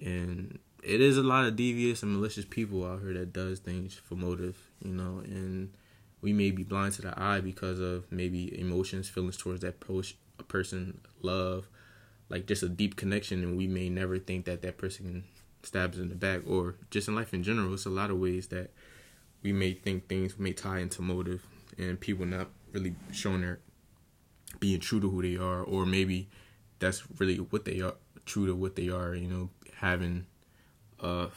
and 0.00 0.58
it 0.82 1.00
is 1.00 1.16
a 1.16 1.22
lot 1.22 1.44
of 1.44 1.56
devious 1.56 2.02
and 2.02 2.12
malicious 2.12 2.44
people 2.44 2.84
out 2.84 3.00
here 3.00 3.12
that 3.14 3.32
does 3.32 3.58
things 3.60 3.94
for 3.94 4.16
motive, 4.16 4.56
you 4.84 4.92
know, 4.92 5.20
and 5.24 5.72
we 6.20 6.32
may 6.32 6.50
be 6.50 6.64
blind 6.64 6.94
to 6.94 7.02
the 7.02 7.20
eye 7.20 7.40
because 7.40 7.78
of 7.78 8.10
maybe 8.10 8.58
emotions, 8.58 9.08
feelings 9.08 9.36
towards 9.36 9.60
that 9.60 9.80
post, 9.80 10.14
person, 10.48 11.00
love, 11.20 11.68
like 12.32 12.46
just 12.46 12.62
a 12.62 12.68
deep 12.68 12.96
connection, 12.96 13.42
and 13.42 13.58
we 13.58 13.66
may 13.66 13.90
never 13.90 14.18
think 14.18 14.46
that 14.46 14.62
that 14.62 14.78
person 14.78 15.24
stabs 15.62 15.98
in 15.98 16.08
the 16.08 16.14
back, 16.14 16.40
or 16.48 16.76
just 16.90 17.06
in 17.06 17.14
life 17.14 17.34
in 17.34 17.42
general. 17.42 17.74
It's 17.74 17.84
a 17.84 17.90
lot 17.90 18.10
of 18.10 18.18
ways 18.18 18.46
that 18.48 18.70
we 19.42 19.52
may 19.52 19.74
think 19.74 20.08
things 20.08 20.38
may 20.38 20.54
tie 20.54 20.78
into 20.78 21.02
motive, 21.02 21.46
and 21.76 22.00
people 22.00 22.24
not 22.24 22.48
really 22.72 22.96
showing 23.12 23.42
their 23.42 23.60
being 24.58 24.80
true 24.80 24.98
to 24.98 25.10
who 25.10 25.20
they 25.20 25.36
are, 25.36 25.62
or 25.62 25.84
maybe 25.84 26.30
that's 26.78 27.02
really 27.18 27.36
what 27.36 27.66
they 27.66 27.82
are, 27.82 27.94
true 28.24 28.46
to 28.46 28.54
what 28.54 28.76
they 28.76 28.88
are. 28.88 29.14
You 29.14 29.28
know, 29.28 29.50
having 29.76 30.24
a 31.00 31.28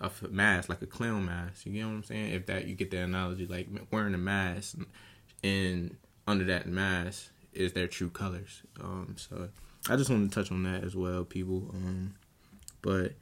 a 0.00 0.10
mask 0.30 0.68
like 0.68 0.80
a 0.80 0.86
clown 0.86 1.26
mask. 1.26 1.66
You 1.66 1.72
get 1.72 1.86
what 1.86 1.90
I'm 1.90 2.04
saying? 2.04 2.32
If 2.32 2.46
that 2.46 2.68
you 2.68 2.76
get 2.76 2.92
that 2.92 3.02
analogy, 3.02 3.46
like 3.46 3.68
wearing 3.90 4.14
a 4.14 4.18
mask, 4.18 4.78
and 5.42 5.96
under 6.26 6.44
that 6.44 6.68
mask 6.68 7.30
is 7.52 7.72
their 7.72 7.88
true 7.88 8.10
colors. 8.10 8.62
Um, 8.80 9.16
so 9.18 9.48
I 9.88 9.96
just 9.96 10.10
want 10.10 10.30
to 10.30 10.34
touch 10.34 10.52
on 10.52 10.62
that 10.64 10.84
as 10.84 10.94
well, 10.94 11.24
people. 11.24 11.70
Um, 11.72 12.14
but 12.82 13.12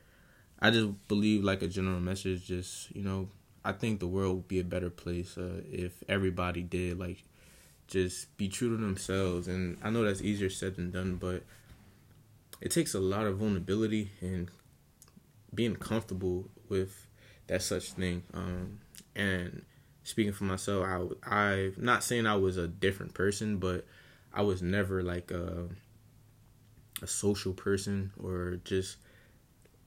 I 0.60 0.70
just 0.70 0.88
believe 1.08 1.44
like 1.44 1.62
a 1.62 1.68
general 1.68 2.00
message, 2.00 2.46
just 2.46 2.94
you 2.94 3.02
know, 3.02 3.28
I 3.64 3.72
think 3.72 4.00
the 4.00 4.06
world 4.06 4.36
would 4.36 4.48
be 4.48 4.60
a 4.60 4.64
better 4.64 4.90
place 4.90 5.38
uh, 5.38 5.62
if 5.70 6.02
everybody 6.08 6.62
did 6.62 6.98
like 6.98 7.24
just 7.86 8.36
be 8.36 8.48
true 8.48 8.76
to 8.76 8.82
themselves. 8.82 9.48
And 9.48 9.78
I 9.82 9.90
know 9.90 10.04
that's 10.04 10.22
easier 10.22 10.50
said 10.50 10.76
than 10.76 10.90
done, 10.90 11.16
but 11.16 11.42
it 12.60 12.70
takes 12.70 12.94
a 12.94 13.00
lot 13.00 13.26
of 13.26 13.38
vulnerability 13.38 14.10
and 14.20 14.50
being 15.54 15.76
comfortable 15.76 16.48
with 16.68 17.06
that 17.46 17.62
such 17.62 17.92
thing. 17.92 18.22
Um, 18.34 18.80
and 19.14 19.64
speaking 20.04 20.32
for 20.32 20.44
myself, 20.44 20.84
I 20.84 21.34
I 21.34 21.70
not 21.76 22.02
saying 22.02 22.26
I 22.26 22.36
was 22.36 22.56
a 22.56 22.68
different 22.68 23.14
person, 23.14 23.58
but 23.58 23.86
I 24.32 24.42
was 24.42 24.60
never 24.60 25.02
like 25.02 25.30
a 25.30 25.68
a 27.02 27.06
social 27.06 27.52
person 27.52 28.12
or 28.22 28.60
just 28.64 28.96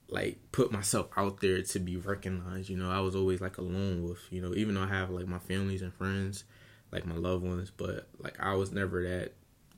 like 0.08 0.38
put 0.52 0.70
myself 0.70 1.08
out 1.16 1.40
there 1.40 1.62
to 1.62 1.78
be 1.78 1.96
recognized. 1.96 2.68
You 2.68 2.76
know, 2.76 2.90
I 2.90 3.00
was 3.00 3.16
always 3.16 3.40
like 3.40 3.58
alone 3.58 4.02
with, 4.02 4.20
you 4.30 4.42
know, 4.42 4.54
even 4.54 4.74
though 4.74 4.82
I 4.82 4.88
have 4.88 5.10
like 5.10 5.26
my 5.26 5.38
families 5.38 5.82
and 5.82 5.94
friends, 5.94 6.44
like 6.90 7.06
my 7.06 7.16
loved 7.16 7.44
ones, 7.44 7.70
but 7.74 8.08
like 8.18 8.38
I 8.38 8.54
was 8.54 8.72
never 8.72 9.02
that 9.02 9.32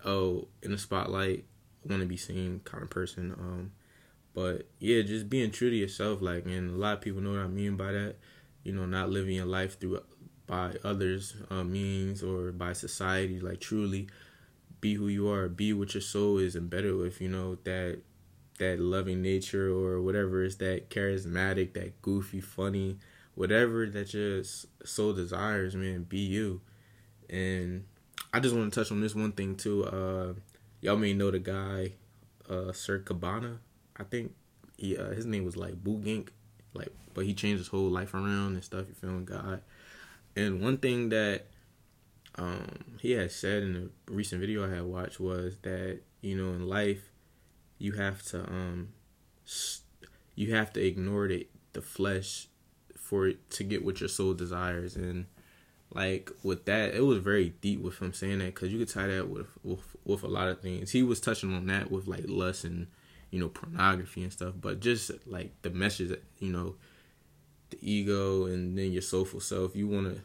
oh 0.04 0.48
in 0.62 0.72
the 0.72 0.78
spotlight, 0.78 1.44
want 1.84 2.02
to 2.02 2.06
be 2.06 2.16
seen 2.16 2.60
kind 2.64 2.82
of 2.82 2.90
person. 2.90 3.32
Um, 3.32 3.72
but 4.34 4.66
yeah, 4.80 5.02
just 5.02 5.28
being 5.28 5.50
true 5.50 5.70
to 5.70 5.76
yourself, 5.76 6.20
like, 6.20 6.44
and 6.46 6.70
a 6.70 6.76
lot 6.76 6.94
of 6.94 7.00
people 7.00 7.20
know 7.20 7.30
what 7.30 7.40
I 7.40 7.46
mean 7.46 7.76
by 7.76 7.92
that. 7.92 8.16
You 8.64 8.72
know, 8.72 8.86
not 8.86 9.10
living 9.10 9.36
your 9.36 9.46
life 9.46 9.78
through 9.78 10.02
by 10.46 10.74
others' 10.82 11.36
uh, 11.50 11.62
means 11.62 12.22
or 12.22 12.50
by 12.50 12.72
society. 12.72 13.38
Like, 13.40 13.60
truly 13.60 14.08
be 14.84 14.94
who 14.96 15.08
you 15.08 15.30
are. 15.30 15.48
Be 15.48 15.72
what 15.72 15.94
your 15.94 16.02
soul 16.02 16.36
is 16.36 16.54
embedded 16.54 16.94
with. 16.94 17.18
You 17.18 17.30
know 17.30 17.56
that 17.64 18.00
that 18.58 18.78
loving 18.78 19.22
nature 19.22 19.70
or 19.70 20.02
whatever 20.02 20.44
is 20.44 20.58
that 20.58 20.90
charismatic, 20.90 21.72
that 21.72 22.02
goofy, 22.02 22.42
funny, 22.42 22.98
whatever 23.34 23.86
that 23.86 24.12
your 24.12 24.42
soul 24.84 25.14
desires. 25.14 25.74
Man, 25.74 26.02
be 26.02 26.18
you. 26.18 26.60
And 27.30 27.86
I 28.30 28.40
just 28.40 28.54
want 28.54 28.74
to 28.74 28.78
touch 28.78 28.92
on 28.92 29.00
this 29.00 29.14
one 29.14 29.32
thing 29.32 29.56
too. 29.56 29.86
Uh, 29.86 30.34
y'all 30.82 30.98
may 30.98 31.14
know 31.14 31.30
the 31.30 31.38
guy, 31.38 31.92
uh, 32.50 32.72
Sir 32.72 32.98
Cabana. 32.98 33.60
I 33.96 34.02
think 34.02 34.34
he 34.76 34.98
uh, 34.98 35.12
his 35.12 35.24
name 35.24 35.46
was 35.46 35.56
like 35.56 35.82
Boonk 35.82 36.04
Gang, 36.04 36.28
like, 36.74 36.92
but 37.14 37.24
he 37.24 37.32
changed 37.32 37.56
his 37.56 37.68
whole 37.68 37.88
life 37.88 38.12
around 38.12 38.52
and 38.52 38.62
stuff. 38.62 38.84
You 38.86 38.94
feeling 38.94 39.24
God? 39.24 39.62
And 40.36 40.60
one 40.60 40.76
thing 40.76 41.08
that 41.08 41.46
um, 42.36 42.66
he 43.00 43.12
had 43.12 43.30
said 43.30 43.62
in 43.62 43.90
a 44.08 44.12
recent 44.12 44.40
video 44.40 44.66
I 44.66 44.74
had 44.74 44.84
watched 44.84 45.20
was 45.20 45.56
that 45.62 46.00
you 46.20 46.36
know 46.36 46.52
in 46.52 46.68
life 46.68 47.10
you 47.78 47.92
have 47.92 48.22
to 48.22 48.40
um 48.48 48.88
you 50.34 50.54
have 50.54 50.72
to 50.72 50.84
ignore 50.84 51.28
the 51.28 51.46
the 51.72 51.82
flesh 51.82 52.48
for 52.96 53.28
it 53.28 53.50
to 53.50 53.64
get 53.64 53.84
what 53.84 54.00
your 54.00 54.08
soul 54.08 54.34
desires. 54.34 54.96
And 54.96 55.26
like 55.92 56.30
with 56.42 56.64
that 56.64 56.94
it 56.94 57.04
was 57.04 57.18
very 57.18 57.50
deep 57.60 57.80
with 57.80 58.00
him 58.00 58.12
saying 58.12 58.38
that 58.38 58.54
because 58.54 58.72
you 58.72 58.78
could 58.78 58.88
tie 58.88 59.06
that 59.06 59.28
with, 59.28 59.46
with 59.62 59.96
with 60.04 60.22
a 60.22 60.28
lot 60.28 60.48
of 60.48 60.60
things. 60.60 60.90
He 60.90 61.02
was 61.02 61.20
touching 61.20 61.54
on 61.54 61.66
that 61.66 61.90
with 61.90 62.06
like 62.06 62.24
lust 62.26 62.64
and 62.64 62.88
you 63.30 63.38
know 63.38 63.48
pornography 63.48 64.22
and 64.22 64.32
stuff 64.32 64.54
but 64.60 64.80
just 64.80 65.10
like 65.26 65.52
the 65.62 65.70
message 65.70 66.08
that 66.08 66.24
you 66.38 66.50
know 66.50 66.76
the 67.70 67.78
ego 67.80 68.46
and 68.46 68.76
then 68.78 68.92
your 68.92 69.02
soulful 69.02 69.40
self. 69.40 69.76
You 69.76 69.86
want 69.88 70.16
to 70.16 70.22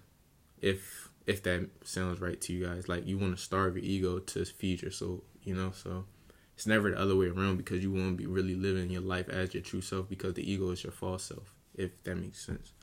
if 0.61 1.08
if 1.29 1.43
that 1.43 1.69
sounds 1.83 2.19
right 2.19 2.41
to 2.41 2.51
you 2.51 2.65
guys 2.65 2.89
like 2.89 3.05
you 3.05 3.17
want 3.17 3.37
to 3.37 3.41
starve 3.41 3.77
your 3.77 3.85
ego 3.85 4.17
to 4.17 4.43
feed 4.43 4.81
your 4.81 4.91
soul 4.91 5.23
you 5.43 5.55
know? 5.55 5.71
So 5.73 6.05
it's 6.55 6.67
never 6.67 6.91
the 6.91 6.99
other 6.99 7.15
way 7.15 7.27
around 7.27 7.57
because 7.57 7.81
you 7.81 7.91
won't 7.91 8.17
be 8.17 8.27
really 8.27 8.55
living 8.55 8.89
your 8.89 9.01
life 9.01 9.29
as 9.29 9.53
your 9.53 9.63
true 9.63 9.81
self 9.81 10.09
because 10.09 10.33
the 10.33 10.49
ego 10.49 10.69
is 10.71 10.83
your 10.83 10.91
false 10.91 11.23
self 11.23 11.53
if 11.75 12.03
that 12.03 12.15
makes 12.15 12.45
sense. 12.45 12.73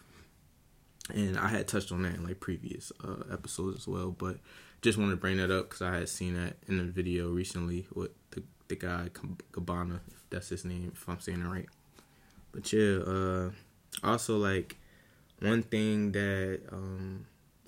And 1.12 1.38
i 1.38 1.48
had 1.48 1.68
touched 1.68 1.92
on 1.92 2.02
that 2.02 2.14
in 2.14 2.24
like 2.24 2.40
previous 2.40 2.90
uh, 3.04 3.32
episodes 3.32 3.78
as 3.78 3.88
well 3.88 4.10
but 4.10 4.38
just 4.82 4.98
wanted 4.98 5.12
to 5.12 5.16
bring 5.18 5.36
that 5.36 5.50
up 5.50 5.68
because 5.68 5.82
i 5.82 5.94
had 5.96 6.08
seen 6.08 6.34
that 6.34 6.56
in 6.66 6.80
a 6.80 6.84
video 6.84 7.30
recently 7.30 7.86
with 7.94 8.10
the, 8.32 8.42
the 8.68 8.76
guy 8.76 9.08
cabana 9.52 10.00
if 10.08 10.24
that's 10.30 10.48
his 10.48 10.64
name 10.64 10.90
if 10.92 11.08
i'm 11.08 11.20
saying 11.20 11.40
it 11.40 11.46
right. 11.46 11.68
But 12.52 12.72
yeah 12.72 12.98
uh 13.06 13.50
also 14.02 14.38
like 14.38 14.76
one 15.40 15.62
thing 15.62 16.12
that 16.12 16.60
um 16.72 17.26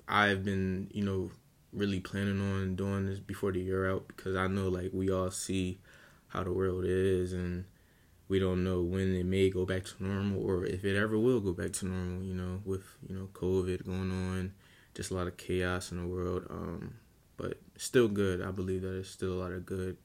i've 0.09 0.43
been 0.43 0.89
you 0.93 1.03
know 1.03 1.31
really 1.71 1.99
planning 1.99 2.41
on 2.41 2.75
doing 2.75 3.05
this 3.05 3.19
before 3.19 3.51
the 3.51 3.59
year 3.59 3.89
out 3.89 4.07
because 4.07 4.35
i 4.35 4.47
know 4.47 4.67
like 4.67 4.89
we 4.91 5.11
all 5.11 5.31
see 5.31 5.79
how 6.29 6.43
the 6.43 6.51
world 6.51 6.83
is 6.85 7.31
and 7.33 7.65
we 8.27 8.39
don't 8.39 8.63
know 8.63 8.81
when 8.81 9.15
it 9.15 9.25
may 9.25 9.49
go 9.49 9.65
back 9.65 9.83
to 9.83 10.03
normal 10.03 10.43
or 10.43 10.65
if 10.65 10.83
it 10.83 10.95
ever 10.95 11.17
will 11.17 11.39
go 11.39 11.53
back 11.53 11.71
to 11.71 11.85
normal 11.85 12.23
you 12.23 12.33
know 12.33 12.59
with 12.65 12.83
you 13.07 13.15
know 13.15 13.29
covid 13.33 13.85
going 13.85 14.11
on 14.11 14.51
just 14.95 15.11
a 15.11 15.13
lot 15.13 15.27
of 15.27 15.37
chaos 15.37 15.91
in 15.91 16.01
the 16.01 16.07
world 16.07 16.45
um 16.49 16.95
but 17.39 17.57
still 17.77 18.09
good. 18.09 18.41
I 18.41 18.51
believe 18.51 18.81
that 18.81 18.89
there's 18.89 19.09
still 19.09 19.31
a 19.31 19.41
lot 19.41 19.53
of 19.53 19.65
good 19.65 19.95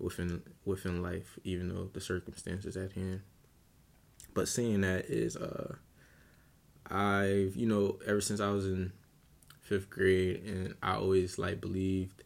within 0.00 0.42
within 0.64 1.02
life 1.02 1.38
even 1.44 1.68
though 1.68 1.88
the 1.92 2.00
circumstances 2.00 2.76
at 2.76 2.92
hand. 2.92 3.20
But 4.34 4.48
seeing 4.48 4.80
that 4.80 5.06
is 5.06 5.36
uh 5.36 5.76
i've 6.90 7.56
you 7.56 7.66
know 7.66 7.98
ever 8.06 8.20
since 8.20 8.40
i 8.40 8.50
was 8.50 8.66
in 8.66 8.92
fifth 9.64 9.90
grade 9.90 10.42
and 10.44 10.74
i 10.82 10.94
always 10.94 11.38
like 11.38 11.60
believed 11.60 12.22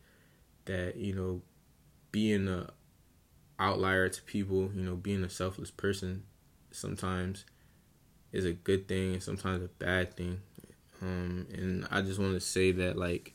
that 0.67 0.97
you 0.97 1.15
know 1.15 1.41
being 2.13 2.49
a 2.49 2.71
outlier 3.59 4.09
to 4.09 4.23
people, 4.23 4.71
you 4.75 4.83
know, 4.83 4.95
being 4.95 5.25
a 5.25 5.31
selfless 5.31 5.71
person 5.71 6.23
sometimes 6.71 7.45
is 8.33 8.45
a 8.45 8.53
good 8.53 8.87
thing 8.87 9.15
and 9.15 9.23
sometimes 9.23 9.65
a 9.65 9.69
bad 9.69 10.15
thing. 10.17 10.41
Um, 11.01 11.47
and 11.53 11.87
I 11.91 12.03
just 12.03 12.19
want 12.19 12.35
to 12.35 12.41
say 12.41 12.73
that 12.73 12.97
like 12.97 13.35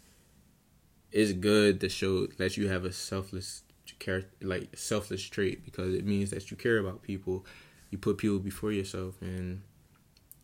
it's 1.12 1.33
good 1.33 1.79
to 1.81 1.89
show 1.89 2.27
that 2.27 2.57
you 2.57 2.67
have 2.69 2.86
a 2.86 2.91
selfless 2.91 3.63
character, 4.00 4.29
like 4.41 4.69
selfless 4.75 5.24
trait, 5.24 5.63
because 5.63 5.93
it 5.93 6.05
means 6.05 6.29
that 6.31 6.51
you 6.51 6.57
care 6.57 6.77
about 6.77 7.01
people. 7.01 7.45
You 7.89 7.98
put 7.98 8.17
people 8.17 8.39
before 8.39 8.72
yourself, 8.72 9.22
and 9.22 9.62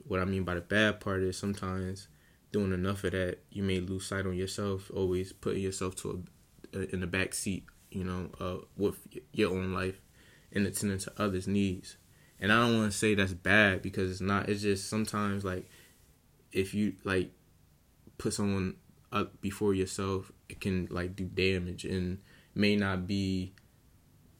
what 0.07 0.19
I 0.19 0.25
mean 0.25 0.43
by 0.43 0.53
the 0.53 0.61
bad 0.61 0.99
part 0.99 1.21
is 1.23 1.35
sometimes 1.35 2.07
doing 2.51 2.73
enough 2.73 3.03
of 3.03 3.11
that, 3.11 3.39
you 3.51 3.63
may 3.63 3.79
lose 3.79 4.05
sight 4.05 4.25
on 4.25 4.35
yourself. 4.35 4.91
Always 4.93 5.33
putting 5.33 5.61
yourself 5.61 5.95
to 5.97 6.23
a, 6.73 6.93
in 6.93 7.01
the 7.01 7.07
back 7.07 7.33
seat 7.33 7.65
you 7.91 8.03
know, 8.03 8.29
uh, 8.39 8.65
with 8.77 9.07
your 9.33 9.51
own 9.51 9.73
life 9.73 10.01
and 10.51 10.65
attending 10.65 10.99
to 10.99 11.13
others' 11.17 11.47
needs. 11.47 11.97
And 12.39 12.51
I 12.51 12.65
don't 12.65 12.77
want 12.77 12.91
to 12.91 12.97
say 12.97 13.15
that's 13.15 13.33
bad 13.33 13.81
because 13.81 14.11
it's 14.11 14.21
not. 14.21 14.49
It's 14.49 14.61
just 14.61 14.89
sometimes 14.89 15.43
like 15.43 15.69
if 16.51 16.73
you 16.73 16.93
like 17.03 17.31
put 18.17 18.33
someone 18.33 18.75
up 19.11 19.41
before 19.41 19.73
yourself, 19.73 20.31
it 20.47 20.61
can 20.61 20.87
like 20.89 21.15
do 21.15 21.25
damage 21.25 21.83
and 21.85 22.19
may 22.55 22.75
not 22.75 23.07
be, 23.07 23.53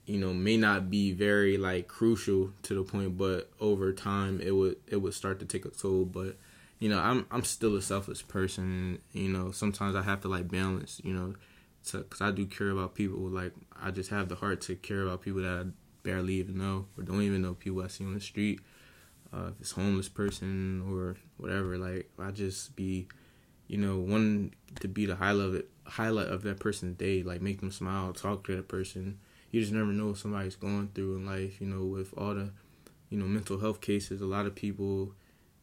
you 0.06 0.18
know, 0.18 0.34
may 0.34 0.56
not 0.56 0.90
be 0.90 1.12
very 1.12 1.58
like 1.58 1.88
crucial 1.88 2.52
to 2.64 2.74
the 2.74 2.84
point, 2.84 3.18
but 3.18 3.52
over 3.60 3.92
time 3.92 4.40
it 4.40 4.52
would 4.52 4.78
it 4.88 4.98
would 4.98 5.14
start 5.14 5.40
to 5.40 5.46
take 5.46 5.66
a 5.66 5.70
toll. 5.70 6.06
But 6.06 6.38
you 6.80 6.90
know, 6.90 7.00
I'm 7.00 7.26
I'm 7.30 7.44
still 7.44 7.76
a 7.76 7.82
selfless 7.82 8.22
person. 8.22 9.00
You 9.12 9.30
know, 9.30 9.52
sometimes 9.52 9.96
I 9.96 10.02
have 10.02 10.22
to 10.22 10.28
like 10.28 10.48
balance. 10.50 11.02
You 11.04 11.14
know, 11.14 11.34
because 11.92 12.22
I 12.22 12.32
do 12.32 12.46
care 12.46 12.70
about 12.70 12.96
people. 12.96 13.20
Like 13.20 13.54
I 13.82 13.92
just 13.92 14.10
have 14.10 14.30
the 14.30 14.36
heart 14.36 14.62
to 14.62 14.76
care 14.76 15.04
about 15.04 15.22
people 15.22 15.42
that 15.42 15.66
I 15.66 15.70
barely 16.04 16.36
even 16.36 16.58
know 16.58 16.86
or 16.98 17.04
don't 17.04 17.22
even 17.22 17.42
know 17.42 17.54
people 17.54 17.82
I 17.82 17.88
see 17.88 18.06
on 18.06 18.14
the 18.14 18.22
street. 18.22 18.62
Uh, 19.32 19.50
if 19.50 19.62
it's 19.62 19.72
homeless 19.72 20.10
person 20.10 20.84
or 20.90 21.16
whatever, 21.38 21.78
like 21.78 22.10
I 22.18 22.32
just 22.32 22.76
be, 22.76 23.08
you 23.68 23.78
know, 23.78 23.98
one 24.00 24.54
to 24.80 24.88
be 24.88 25.06
the 25.06 25.16
highlight 25.16 25.66
highlight 25.86 26.28
of 26.28 26.44
that 26.44 26.60
person's 26.60 26.98
day, 26.98 27.24
like 27.24 27.42
make 27.42 27.60
them 27.60 27.72
smile, 27.72 28.14
talk 28.14 28.46
to 28.46 28.56
that 28.56 28.68
person. 28.68 29.20
You 29.52 29.62
just 29.62 29.74
never 29.74 29.92
know 29.92 30.08
what 30.08 30.18
somebody's 30.18 30.56
going 30.56 30.90
through 30.96 31.18
in 31.18 31.26
life. 31.26 31.60
You 31.60 31.68
know, 31.68 31.86
with 31.86 32.14
all 32.18 32.36
the, 32.36 32.52
you 33.10 33.18
know, 33.18 33.26
mental 33.26 33.60
health 33.60 33.82
cases, 33.82 34.22
a 34.22 34.26
lot 34.26 34.46
of 34.46 34.56
people, 34.56 35.14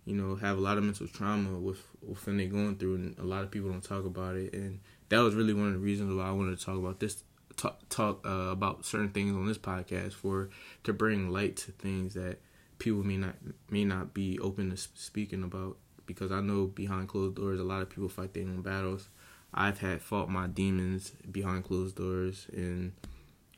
you 0.07 0.15
know, 0.15 0.37
have 0.37 0.57
a 0.57 0.61
lot 0.61 0.79
of 0.79 0.85
mental 0.85 1.07
trauma 1.09 1.59
with 1.59 1.83
within 2.01 2.39
they 2.39 2.47
going 2.47 2.77
through, 2.77 2.95
and 2.95 3.19
a 3.19 3.25
lot 3.25 3.43
of 3.43 3.51
people 3.51 3.71
don't 3.71 3.83
talk 3.83 4.07
about 4.07 4.37
it. 4.37 4.55
And 4.55 4.81
that 5.11 5.19
was 5.19 5.35
really 5.35 5.53
one 5.53 5.67
of 5.67 5.73
the 5.75 5.79
reasons 5.81 6.15
why 6.15 6.29
I 6.29 6.33
wanted 6.33 6.59
to 6.59 6.65
talk 6.65 6.77
about 6.77 7.01
this 7.01 7.25
talk, 7.57 7.81
talk 7.91 8.25
uh, 8.25 8.51
about 8.51 8.87
certain 8.87 9.11
things 9.11 9.35
on 9.35 9.47
this 9.47 9.59
podcast 9.59 10.13
for 10.13 10.49
to 10.85 10.93
bring 10.93 11.31
light 11.31 11.57
to 11.59 11.73
things 11.73 12.15
that 12.15 12.39
people 12.79 13.03
may 13.03 13.17
not 13.17 13.35
may 13.69 13.85
not 13.85 14.15
be 14.15 14.39
open 14.39 14.71
to 14.71 14.77
speaking 14.77 15.43
about 15.43 15.77
because 16.07 16.31
I 16.31 16.41
know 16.41 16.67
behind 16.67 17.09
closed 17.09 17.35
doors 17.37 17.59
a 17.59 17.65
lot 17.65 17.83
of 17.83 17.91
people 17.91 18.09
fight 18.09 18.33
their 18.33 18.45
own 18.45 18.63
battles. 18.63 19.09
I've 19.53 19.79
had 19.81 20.03
fought 20.03 20.29
my 20.29 20.47
demons 20.47 21.13
behind 21.31 21.65
closed 21.65 21.97
doors, 21.97 22.47
and 22.53 22.93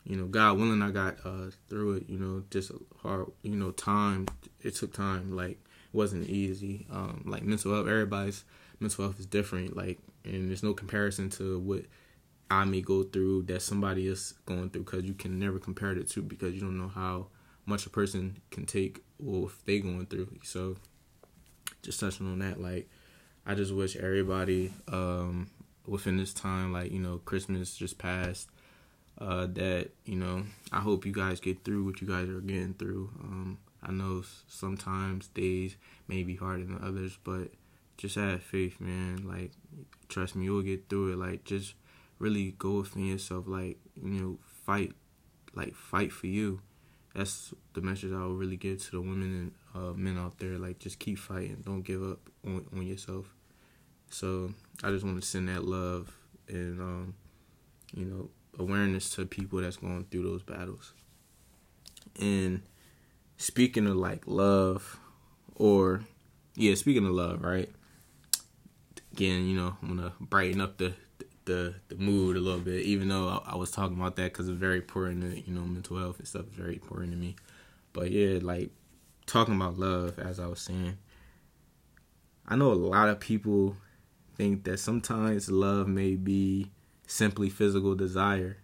you 0.09 0.17
know, 0.17 0.27
God 0.27 0.57
willing, 0.57 0.81
I 0.81 0.91
got 0.91 1.17
uh, 1.25 1.51
through 1.69 1.97
it. 1.97 2.05
You 2.09 2.19
know, 2.19 2.43
just 2.51 2.73
hard. 3.03 3.27
You 3.43 3.57
know, 3.57 3.73
time. 3.73 4.27
It 4.63 4.75
took 4.75 4.95
time. 4.95 5.37
Like, 5.37 5.59
wasn't 5.93 6.29
easy. 6.29 6.87
Um, 6.91 7.25
like 7.27 7.43
mental 7.43 7.75
health, 7.75 7.89
everybody's 7.89 8.45
mental 8.81 9.05
health 9.05 9.19
is 9.19 9.27
different. 9.27 9.77
Like, 9.77 9.99
and 10.25 10.49
there's 10.49 10.63
no 10.63 10.75
comparison 10.75 11.31
to 11.31 11.59
what 11.59 11.85
I 12.51 12.65
may 12.65 12.81
go 12.81 13.03
through 13.03 13.43
that 13.45 13.63
somebody 13.63 14.07
is 14.07 14.35
going 14.47 14.71
through 14.71 14.85
because 14.85 15.05
you 15.05 15.15
can 15.15 15.39
never 15.39 15.59
compare 15.59 15.93
it 15.93 16.09
to 16.11 16.23
because 16.23 16.55
you 16.55 16.61
don't 16.61 16.79
know 16.79 16.89
how 16.89 17.29
much 17.67 17.87
a 17.87 17.91
person 17.91 18.39
can 18.51 18.65
take 18.65 19.03
or 19.25 19.47
if 19.47 19.65
they 19.65 19.81
going 19.81 20.07
through. 20.07 20.29
So, 20.43 20.77
just 21.83 22.01
touching 22.01 22.27
on 22.27 22.39
that, 22.41 22.61
like, 22.61 22.89
I 23.47 23.55
just 23.55 23.73
wish 23.73 23.97
everybody 23.97 24.73
um, 24.93 25.51
within 25.87 26.17
this 26.19 26.35
time, 26.35 26.73
like 26.73 26.93
you 26.93 26.99
know, 26.99 27.19
Christmas 27.25 27.77
just 27.77 27.99
passed. 27.99 28.51
Uh, 29.21 29.47
that 29.47 29.89
you 30.05 30.15
know, 30.15 30.45
I 30.71 30.79
hope 30.79 31.05
you 31.05 31.13
guys 31.13 31.41
get 31.41 31.65
through 31.65 31.85
what 31.85 32.01
you 32.01 32.07
guys 32.07 32.29
are 32.29 32.41
getting 32.41 32.75
through. 32.75 33.11
Um, 33.21 33.59
I 33.83 33.93
know 33.93 34.23
sometimes 34.49 35.29
days 35.29 35.77
may 36.09 36.23
be 36.23 36.37
harder 36.37 36.65
than 36.65 36.81
others, 36.83 37.19
but 37.23 37.49
just 37.97 38.17
have 38.17 38.43
faith, 38.43 38.81
man. 38.81 39.27
Like, 39.27 39.53
trust 40.09 40.37
me, 40.37 40.45
you'll 40.45 40.63
get 40.63 40.89
through 40.89 41.13
it. 41.13 41.17
Like, 41.17 41.45
just 41.45 41.75
really 42.19 42.55
go 42.59 42.81
within 42.81 43.07
yourself. 43.07 43.47
Like, 43.47 43.79
you 44.01 44.21
know, 44.21 44.39
fight, 44.65 44.93
like 45.55 45.75
fight 45.75 46.13
for 46.13 46.27
you. 46.27 46.61
That's 47.15 47.55
the 47.75 47.81
message 47.81 48.13
I 48.13 48.27
would 48.27 48.39
really 48.39 48.57
give 48.57 48.83
to 48.85 48.91
the 48.93 49.01
women 49.01 49.53
and 49.75 49.83
uh, 49.83 49.95
men 49.95 50.19
out 50.19 50.39
there. 50.39 50.59
Like, 50.59 50.79
just 50.79 50.99
keep 50.99 51.19
fighting. 51.19 51.63
Don't 51.65 51.83
give 51.83 52.03
up 52.03 52.21
on, 52.45 52.67
on 52.73 52.87
yourself. 52.87 53.27
So 54.11 54.53
I 54.83 54.91
just 54.91 55.05
want 55.05 55.21
to 55.21 55.27
send 55.27 55.49
that 55.49 55.65
love 55.65 56.13
and 56.49 56.81
um, 56.81 57.15
you 57.95 58.05
know 58.05 58.31
awareness 58.59 59.11
to 59.11 59.27
people 59.27 59.61
that's 59.61 59.77
going 59.77 60.05
through 60.11 60.25
those 60.25 60.43
battles. 60.43 60.93
And 62.21 62.63
speaking 63.39 63.87
of 63.87 63.97
like 63.97 64.25
love, 64.27 64.99
or 65.55 66.03
yeah, 66.55 66.75
speaking 66.75 67.07
of 67.07 67.13
love, 67.13 67.43
right? 67.43 67.71
Again, 69.13 69.47
you 69.47 69.57
know, 69.57 69.77
I'm 69.83 69.97
gonna 69.97 70.13
brighten 70.21 70.61
up 70.61 70.77
the 70.77 70.93
the 71.47 71.75
the 71.89 71.97
mood 71.97 72.37
a 72.37 72.41
little 72.41 72.61
bit, 72.61 72.83
even 72.83 73.09
though 73.09 73.29
I, 73.29 73.53
I 73.53 73.57
was 73.57 73.71
talking 73.71 73.97
about 73.97 74.17
that 74.17 74.33
because 74.33 74.49
it's 74.49 74.59
very 74.59 74.77
important. 74.77 75.23
To, 75.23 75.41
you 75.41 75.55
know, 75.55 75.63
mental 75.63 75.97
health 75.97 76.19
and 76.19 76.29
stuff 76.29 76.47
is 76.49 76.55
very 76.55 76.75
important 76.75 77.13
to 77.13 77.17
me. 77.17 77.37
But 77.95 78.11
yeah, 78.11 78.39
like 78.43 78.71
talking 79.27 79.55
about 79.55 79.79
love, 79.79 80.19
as 80.19 80.39
I 80.39 80.47
was 80.47 80.61
saying, 80.61 80.99
I 82.47 82.57
know 82.57 82.73
a 82.73 82.75
lot 82.75 83.09
of 83.09 83.21
people 83.21 83.77
think 84.37 84.65
that 84.65 84.79
sometimes 84.79 85.51
love 85.51 85.89
may 85.89 86.15
be 86.15 86.71
simply 87.07 87.51
physical 87.51 87.95
desire, 87.95 88.59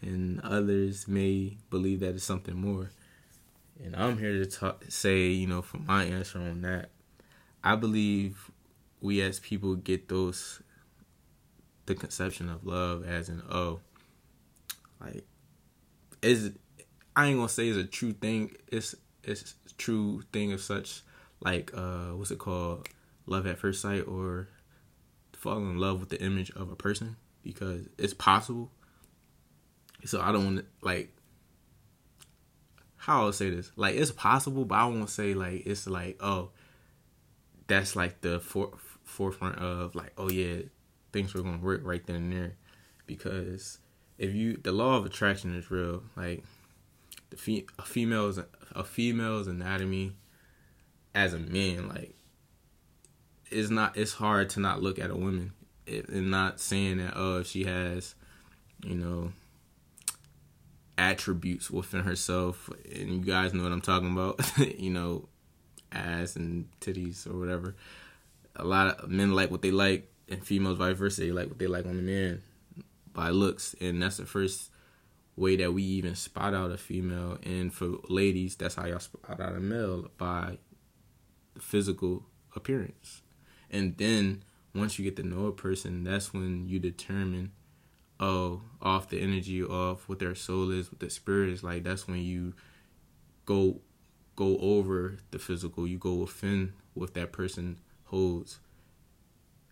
and 0.00 0.40
others 0.40 1.06
may 1.06 1.58
believe 1.70 2.00
that 2.00 2.14
it's 2.14 2.24
something 2.24 2.56
more. 2.56 2.90
And 3.82 3.94
I'm 3.94 4.18
here 4.18 4.32
to 4.32 4.46
talk, 4.46 4.84
say, 4.88 5.26
you 5.28 5.46
know, 5.46 5.62
for 5.62 5.78
my 5.78 6.04
answer 6.04 6.38
on 6.38 6.62
that, 6.62 6.90
I 7.62 7.76
believe 7.76 8.50
we 9.00 9.20
as 9.20 9.38
people 9.38 9.76
get 9.76 10.08
those 10.08 10.62
the 11.86 11.94
conception 11.94 12.48
of 12.50 12.66
love 12.66 13.06
as 13.06 13.28
in 13.28 13.42
oh, 13.50 13.80
like 15.00 15.24
is 16.22 16.52
I 17.16 17.26
ain't 17.26 17.38
gonna 17.38 17.48
say 17.48 17.68
it's 17.68 17.78
a 17.78 17.84
true 17.84 18.12
thing. 18.12 18.54
It's 18.70 18.94
it's 19.24 19.54
true 19.76 20.22
thing 20.32 20.52
of 20.52 20.60
such 20.60 21.02
like 21.40 21.72
uh 21.74 22.10
what's 22.10 22.30
it 22.30 22.38
called 22.38 22.88
love 23.26 23.46
at 23.46 23.58
first 23.58 23.80
sight 23.80 24.06
or 24.06 24.48
fall 25.32 25.58
in 25.58 25.78
love 25.78 26.00
with 26.00 26.08
the 26.08 26.20
image 26.22 26.50
of 26.52 26.70
a 26.70 26.76
person 26.76 27.16
because 27.42 27.86
it's 27.96 28.14
possible. 28.14 28.70
So 30.04 30.20
I 30.20 30.32
don't 30.32 30.44
want 30.44 30.56
to 30.58 30.64
like 30.82 31.12
how 33.08 33.22
I'll 33.22 33.32
say 33.32 33.48
this. 33.48 33.72
Like 33.74 33.96
it's 33.96 34.10
possible, 34.10 34.66
but 34.66 34.74
I 34.74 34.84
won't 34.84 35.08
say 35.08 35.32
like 35.32 35.66
it's 35.66 35.86
like 35.86 36.18
oh 36.20 36.50
that's 37.66 37.96
like 37.96 38.20
the 38.20 38.38
for, 38.38 38.72
forefront 39.02 39.56
of 39.58 39.94
like 39.94 40.12
oh 40.18 40.28
yeah 40.28 40.62
things 41.10 41.32
were 41.32 41.42
gonna 41.42 41.56
work 41.56 41.80
right 41.84 42.06
then 42.06 42.16
and 42.16 42.32
there. 42.32 42.56
Because 43.06 43.78
if 44.18 44.34
you 44.34 44.58
the 44.62 44.72
law 44.72 44.96
of 44.96 45.06
attraction 45.06 45.56
is 45.56 45.70
real. 45.70 46.02
Like 46.16 46.44
the 47.30 47.38
fe- 47.38 47.66
a 47.78 47.82
female's 47.82 48.38
a 48.72 48.84
female's 48.84 49.48
anatomy 49.48 50.12
as 51.14 51.32
a 51.32 51.38
man 51.38 51.88
like 51.88 52.14
it's 53.50 53.70
not 53.70 53.96
it's 53.96 54.12
hard 54.12 54.50
to 54.50 54.60
not 54.60 54.82
look 54.82 54.98
at 54.98 55.10
a 55.10 55.16
woman. 55.16 55.52
And 55.86 56.30
not 56.30 56.60
saying 56.60 56.98
that 56.98 57.14
oh 57.16 57.38
if 57.38 57.46
she 57.46 57.64
has 57.64 58.14
you 58.84 58.96
know 58.96 59.32
attributes 60.98 61.70
within 61.70 62.02
herself 62.02 62.68
and 62.92 63.08
you 63.08 63.20
guys 63.20 63.54
know 63.54 63.62
what 63.62 63.72
I'm 63.72 63.80
talking 63.80 64.12
about 64.12 64.40
you 64.78 64.90
know 64.90 65.28
ass 65.92 66.36
and 66.36 66.66
titties 66.80 67.26
or 67.26 67.38
whatever. 67.38 67.76
A 68.56 68.64
lot 68.64 68.98
of 68.98 69.08
men 69.08 69.32
like 69.32 69.50
what 69.50 69.62
they 69.62 69.70
like 69.70 70.10
and 70.28 70.44
females 70.44 70.76
vice 70.76 70.96
versa 70.96 71.22
they 71.22 71.32
like 71.32 71.48
what 71.48 71.58
they 71.58 71.68
like 71.68 71.86
on 71.86 71.96
the 71.96 72.02
man 72.02 72.42
by 73.14 73.30
looks 73.30 73.74
and 73.80 74.02
that's 74.02 74.18
the 74.18 74.26
first 74.26 74.70
way 75.36 75.56
that 75.56 75.72
we 75.72 75.82
even 75.82 76.16
spot 76.16 76.52
out 76.52 76.72
a 76.72 76.76
female. 76.76 77.38
And 77.44 77.72
for 77.72 77.98
ladies 78.08 78.56
that's 78.56 78.74
how 78.74 78.86
y'all 78.86 78.98
spot 78.98 79.40
out 79.40 79.54
a 79.54 79.60
male 79.60 80.10
by 80.18 80.58
physical 81.58 82.24
appearance. 82.56 83.22
And 83.70 83.96
then 83.96 84.42
once 84.74 84.98
you 84.98 85.04
get 85.04 85.16
to 85.16 85.22
know 85.22 85.46
a 85.46 85.52
person, 85.52 86.04
that's 86.04 86.32
when 86.32 86.68
you 86.68 86.78
determine, 86.78 87.52
oh, 88.20 88.62
off 88.80 89.08
the 89.08 89.20
energy, 89.20 89.62
off 89.62 90.08
what 90.08 90.18
their 90.18 90.34
soul 90.34 90.70
is, 90.70 90.90
what 90.90 91.00
their 91.00 91.10
spirit 91.10 91.50
is 91.50 91.62
like. 91.62 91.84
That's 91.84 92.06
when 92.06 92.18
you 92.18 92.54
go 93.46 93.80
go 94.36 94.56
over 94.58 95.18
the 95.30 95.38
physical. 95.38 95.86
You 95.86 95.98
go 95.98 96.14
within 96.14 96.72
what 96.94 97.14
that 97.14 97.32
person 97.32 97.78
holds, 98.04 98.60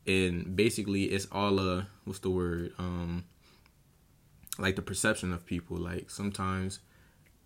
and 0.06 0.56
basically, 0.56 1.04
it's 1.04 1.26
all 1.30 1.58
a 1.58 1.88
what's 2.04 2.20
the 2.20 2.30
word? 2.30 2.72
Um, 2.78 3.24
like 4.58 4.76
the 4.76 4.82
perception 4.82 5.32
of 5.32 5.46
people. 5.46 5.76
Like 5.76 6.10
sometimes 6.10 6.80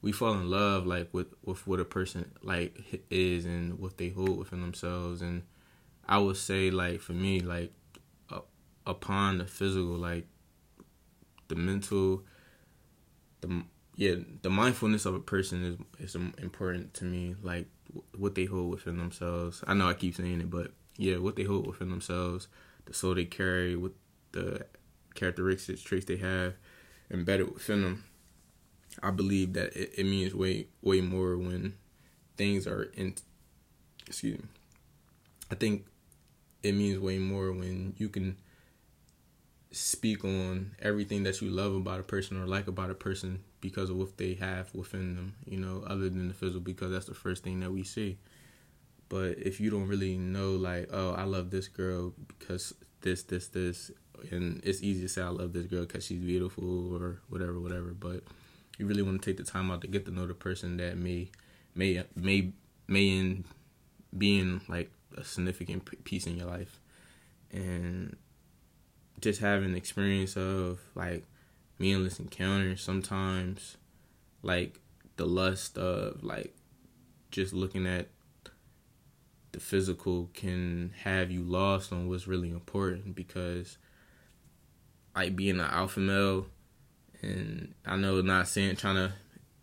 we 0.02 0.12
fall 0.12 0.32
in 0.34 0.50
love 0.50 0.86
like 0.86 1.08
with 1.12 1.28
with 1.44 1.66
what 1.66 1.80
a 1.80 1.84
person 1.84 2.30
like 2.42 3.02
is 3.10 3.44
and 3.44 3.78
what 3.78 3.98
they 3.98 4.08
hold 4.08 4.38
within 4.38 4.60
themselves 4.60 5.20
and 5.20 5.42
I 6.08 6.18
would 6.18 6.36
say 6.36 6.70
like 6.70 7.00
for 7.00 7.12
me 7.12 7.40
like 7.40 7.72
uh, 8.30 8.40
upon 8.86 9.38
the 9.38 9.46
physical 9.46 9.96
like 9.96 10.26
the 11.50 11.56
mental 11.56 12.22
the 13.40 13.64
yeah 13.96 14.14
the 14.42 14.48
mindfulness 14.48 15.04
of 15.04 15.14
a 15.14 15.20
person 15.20 15.64
is 15.98 16.14
is 16.14 16.14
important 16.14 16.94
to 16.94 17.04
me 17.04 17.34
like 17.42 17.66
what 18.16 18.36
they 18.36 18.44
hold 18.44 18.70
within 18.70 18.96
themselves. 18.98 19.64
I 19.66 19.74
know 19.74 19.88
I 19.88 19.94
keep 19.94 20.14
saying 20.14 20.40
it 20.40 20.48
but 20.48 20.70
yeah 20.96 21.16
what 21.18 21.36
they 21.36 21.42
hold 21.42 21.66
within 21.66 21.90
themselves 21.90 22.48
the 22.86 22.94
soul 22.94 23.14
they 23.14 23.24
carry 23.24 23.76
with 23.76 23.92
the 24.32 24.64
characteristics 25.14 25.82
traits 25.82 26.06
they 26.06 26.16
have 26.16 26.54
embedded 27.10 27.52
within 27.52 27.82
them. 27.82 28.04
I 29.02 29.10
believe 29.10 29.54
that 29.54 29.74
it, 29.76 29.92
it 29.98 30.04
means 30.04 30.34
way 30.34 30.68
way 30.82 31.00
more 31.00 31.36
when 31.36 31.74
things 32.36 32.66
are 32.66 32.84
in 32.94 33.16
excuse 34.06 34.38
me 34.38 34.44
I 35.50 35.56
think 35.56 35.86
it 36.62 36.72
means 36.72 37.00
way 37.00 37.18
more 37.18 37.50
when 37.52 37.94
you 37.96 38.08
can 38.08 38.36
speak 39.72 40.24
on 40.24 40.72
everything 40.80 41.22
that 41.22 41.40
you 41.40 41.48
love 41.48 41.74
about 41.74 42.00
a 42.00 42.02
person 42.02 42.40
or 42.40 42.46
like 42.46 42.66
about 42.66 42.90
a 42.90 42.94
person 42.94 43.40
because 43.60 43.90
of 43.90 43.96
what 43.96 44.16
they 44.16 44.34
have 44.34 44.74
within 44.74 45.14
them, 45.14 45.34
you 45.46 45.58
know, 45.58 45.84
other 45.86 46.08
than 46.08 46.28
the 46.28 46.34
physical, 46.34 46.60
because 46.60 46.90
that's 46.90 47.06
the 47.06 47.14
first 47.14 47.44
thing 47.44 47.60
that 47.60 47.70
we 47.70 47.84
see. 47.84 48.18
But 49.08 49.38
if 49.38 49.60
you 49.60 49.70
don't 49.70 49.88
really 49.88 50.16
know, 50.16 50.52
like, 50.52 50.88
oh, 50.92 51.12
I 51.12 51.24
love 51.24 51.50
this 51.50 51.68
girl 51.68 52.14
because 52.26 52.74
this, 53.02 53.22
this, 53.24 53.48
this, 53.48 53.90
and 54.30 54.60
it's 54.64 54.82
easy 54.82 55.02
to 55.02 55.08
say 55.08 55.22
I 55.22 55.28
love 55.28 55.52
this 55.52 55.66
girl 55.66 55.82
because 55.82 56.06
she's 56.06 56.20
beautiful 56.20 56.94
or 56.94 57.20
whatever, 57.28 57.60
whatever. 57.60 57.88
But 57.88 58.22
you 58.78 58.86
really 58.86 59.02
want 59.02 59.20
to 59.20 59.30
take 59.30 59.36
the 59.36 59.50
time 59.50 59.70
out 59.70 59.82
to 59.82 59.88
get 59.88 60.04
to 60.06 60.10
know 60.10 60.26
the 60.26 60.34
person 60.34 60.76
that 60.78 60.96
may, 60.96 61.30
may, 61.74 62.04
may, 62.16 62.52
may 62.88 63.08
in 63.08 63.44
being 64.16 64.62
like 64.68 64.90
a 65.16 65.24
significant 65.24 66.04
piece 66.04 66.26
in 66.26 66.36
your 66.36 66.46
life 66.46 66.80
and 67.52 68.16
just 69.20 69.40
having 69.40 69.74
experience 69.74 70.36
of 70.36 70.80
like 70.94 71.24
meaningless 71.78 72.20
encounters 72.20 72.82
sometimes 72.82 73.76
like 74.42 74.80
the 75.16 75.26
lust 75.26 75.78
of 75.78 76.22
like 76.22 76.54
just 77.30 77.52
looking 77.52 77.86
at 77.86 78.08
the 79.52 79.60
physical 79.60 80.30
can 80.32 80.92
have 81.02 81.30
you 81.30 81.42
lost 81.42 81.92
on 81.92 82.08
what's 82.08 82.26
really 82.26 82.50
important 82.50 83.14
because 83.14 83.78
like 85.14 85.34
being 85.36 85.58
an 85.58 85.66
alpha 85.66 86.00
male 86.00 86.46
and 87.22 87.74
I 87.84 87.96
know 87.96 88.20
not 88.20 88.48
saying 88.48 88.76
trying 88.76 88.96
to 88.96 89.12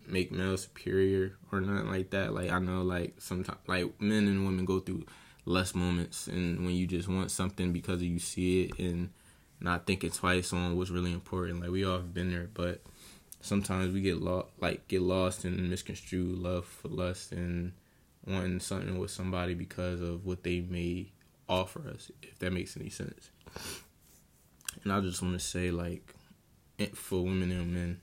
make 0.06 0.32
male 0.32 0.58
superior 0.58 1.34
or 1.52 1.62
nothing 1.62 1.89
like 1.89 2.12
that. 2.12 2.34
Like 2.34 2.52
I 2.52 2.60
know 2.60 2.82
like 2.82 3.15
sometimes 3.20 3.60
like 3.67 4.00
men 4.00 4.28
and 4.28 4.46
women 4.46 4.65
go 4.65 4.80
through 4.80 5.06
less 5.46 5.74
moments 5.74 6.28
and 6.28 6.65
when 6.65 6.76
you 6.76 6.86
just 6.86 7.08
want 7.08 7.32
something 7.32 7.72
because 7.72 8.02
you 8.04 8.20
see 8.20 8.63
it 8.63 8.80
and 8.80 9.10
not 9.60 9.86
thinking 9.86 10.12
twice 10.12 10.54
on 10.54 10.78
what's 10.78 10.89
really 10.89 11.13
important. 11.13 11.62
Like 11.62 11.72
we 11.72 11.84
all 11.84 11.98
have 11.98 12.13
been 12.13 12.32
there, 12.32 12.50
but 12.54 12.82
sometimes 13.41 13.93
we 13.93 14.02
get 14.02 14.22
lost, 14.22 14.48
like 14.60 14.88
get 14.88 15.02
lost 15.02 15.46
and 15.46 15.70
misconstrue 15.70 16.36
love 16.36 16.65
for 16.65 16.89
lust 16.89 17.32
and 17.32 17.74
wanting 18.26 18.60
something 18.60 18.98
with 19.00 19.12
somebody 19.12 19.54
because 19.54 20.02
of 20.02 20.26
what 20.26 20.43
they 20.43 20.62
may 20.62 21.12
offer 21.48 21.82
us, 21.89 22.12
if 22.22 22.38
that 22.39 22.52
makes 22.52 22.78
any 22.78 22.89
sense. 22.89 23.30
And 24.84 24.91
I 24.91 25.00
just 25.00 25.22
want 25.22 25.34
to 25.34 25.46
say, 25.46 25.72
like, 25.72 26.13
for 26.93 27.24
women 27.24 27.52
and 27.52 27.74
men, 27.74 28.00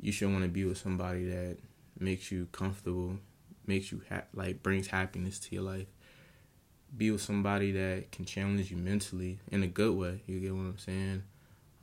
you 0.00 0.12
should 0.12 0.30
want 0.30 0.44
to 0.44 0.48
be 0.48 0.64
with 0.64 0.78
somebody 0.78 1.24
that 1.28 1.58
makes 1.98 2.30
you 2.30 2.46
comfortable, 2.52 3.18
makes 3.66 3.90
you 3.90 4.02
ha- 4.08 4.22
like 4.34 4.62
brings 4.62 4.86
happiness 4.86 5.38
to 5.40 5.54
your 5.54 5.64
life. 5.64 5.86
Be 6.96 7.10
with 7.10 7.22
somebody 7.22 7.72
that 7.72 8.10
can 8.12 8.24
challenge 8.24 8.70
you 8.70 8.76
mentally 8.76 9.38
in 9.50 9.62
a 9.62 9.66
good 9.66 9.96
way. 9.96 10.22
You 10.26 10.40
get 10.40 10.54
what 10.54 10.62
I'm 10.62 10.78
saying? 10.78 11.22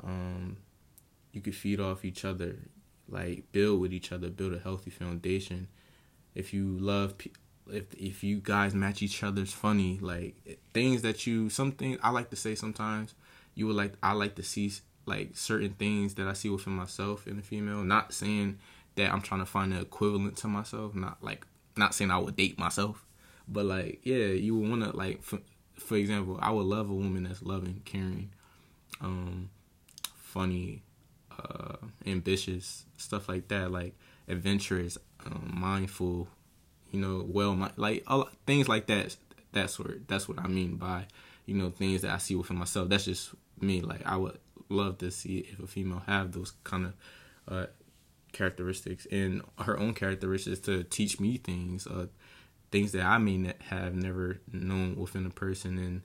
Um, 0.03 0.57
you 1.31 1.41
could 1.41 1.55
feed 1.55 1.79
off 1.79 2.03
each 2.03 2.25
other, 2.25 2.55
like 3.07 3.51
build 3.51 3.79
with 3.79 3.93
each 3.93 4.11
other, 4.11 4.29
build 4.29 4.53
a 4.53 4.59
healthy 4.59 4.89
foundation. 4.89 5.67
If 6.35 6.53
you 6.53 6.77
love, 6.79 7.15
if 7.71 7.93
if 7.95 8.23
you 8.23 8.39
guys 8.41 8.75
match 8.75 9.01
each 9.01 9.23
other's 9.23 9.53
funny, 9.53 9.97
like 10.01 10.35
things 10.73 11.01
that 11.03 11.25
you 11.25 11.49
something 11.49 11.97
I 12.03 12.09
like 12.11 12.29
to 12.31 12.35
say 12.35 12.55
sometimes, 12.55 13.15
you 13.55 13.67
would 13.67 13.75
like 13.75 13.93
I 14.03 14.11
like 14.13 14.35
to 14.35 14.43
see 14.43 14.71
like 15.05 15.31
certain 15.35 15.73
things 15.73 16.15
that 16.15 16.27
I 16.27 16.33
see 16.33 16.49
within 16.49 16.73
myself 16.73 17.27
in 17.27 17.39
a 17.39 17.41
female. 17.41 17.83
Not 17.83 18.13
saying 18.13 18.59
that 18.95 19.11
I'm 19.11 19.21
trying 19.21 19.39
to 19.39 19.45
find 19.45 19.73
an 19.73 19.79
equivalent 19.79 20.37
to 20.37 20.47
myself. 20.47 20.93
Not 20.93 21.23
like 21.23 21.45
not 21.75 21.95
saying 21.95 22.11
I 22.11 22.17
would 22.17 22.35
date 22.35 22.59
myself, 22.59 23.05
but 23.47 23.65
like 23.65 23.99
yeah, 24.03 24.27
you 24.27 24.57
would 24.57 24.69
want 24.69 24.83
to 24.83 24.95
like 24.95 25.21
for, 25.23 25.39
for 25.75 25.95
example, 25.95 26.39
I 26.41 26.51
would 26.51 26.65
love 26.65 26.89
a 26.89 26.93
woman 26.93 27.23
that's 27.23 27.41
loving, 27.41 27.81
caring, 27.85 28.31
um, 29.01 29.49
funny, 30.15 30.83
uh, 31.37 31.77
ambitious, 32.05 32.85
stuff 32.97 33.29
like 33.29 33.47
that, 33.49 33.71
like 33.71 33.95
adventurous, 34.27 34.97
um, 35.25 35.53
mindful, 35.55 36.27
you 36.91 36.99
know, 36.99 37.25
well, 37.27 37.71
like 37.77 38.03
all, 38.07 38.29
things 38.45 38.67
like 38.67 38.87
that. 38.87 39.15
That's 39.53 39.79
what 39.79 40.07
that's 40.07 40.27
what 40.27 40.39
I 40.39 40.47
mean 40.47 40.75
by 40.75 41.05
you 41.45 41.55
know 41.55 41.69
things 41.69 42.01
that 42.01 42.11
I 42.11 42.17
see 42.17 42.35
within 42.35 42.57
myself. 42.57 42.89
That's 42.89 43.05
just 43.05 43.31
me. 43.59 43.81
Like 43.81 44.05
I 44.05 44.17
would 44.17 44.37
love 44.69 44.97
to 44.99 45.11
see 45.11 45.47
if 45.51 45.59
a 45.59 45.67
female 45.67 46.03
have 46.05 46.33
those 46.33 46.53
kind 46.63 46.85
of 46.85 46.93
uh, 47.47 47.65
characteristics 48.33 49.07
and 49.11 49.41
her 49.59 49.79
own 49.79 49.93
characteristics 49.93 50.59
to 50.61 50.83
teach 50.83 51.19
me 51.19 51.37
things, 51.37 51.87
uh, 51.87 52.07
things 52.71 52.91
that 52.91 53.03
I 53.03 53.17
may 53.17 53.53
have 53.69 53.95
never 53.95 54.39
known 54.51 54.95
within 54.95 55.25
a 55.25 55.29
person, 55.29 55.77
and 55.77 56.01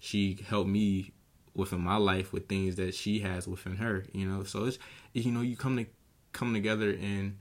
she 0.00 0.38
helped 0.46 0.70
me 0.70 1.12
within 1.54 1.80
my 1.80 1.96
life 1.96 2.32
with 2.32 2.48
things 2.48 2.76
that 2.76 2.94
she 2.94 3.20
has 3.20 3.46
within 3.46 3.76
her. 3.76 4.04
You 4.12 4.26
know, 4.26 4.44
so 4.44 4.64
it's 4.64 4.78
you 5.12 5.30
know 5.30 5.40
you 5.40 5.56
come 5.56 5.76
to 5.76 5.86
come 6.32 6.52
together 6.52 6.90
and 6.90 7.38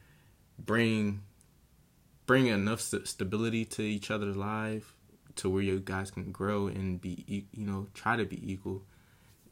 bring 0.58 1.22
bring 2.26 2.48
enough 2.48 2.80
st- 2.80 3.08
stability 3.08 3.66
to 3.66 3.82
each 3.82 4.10
other's 4.10 4.38
life 4.38 4.96
to 5.36 5.50
where 5.50 5.64
you 5.64 5.80
guys 5.80 6.12
can 6.12 6.32
grow 6.32 6.68
and 6.68 7.02
be 7.02 7.48
you 7.52 7.66
know 7.66 7.88
try 7.94 8.16
to 8.16 8.26
be 8.26 8.52
equal 8.52 8.84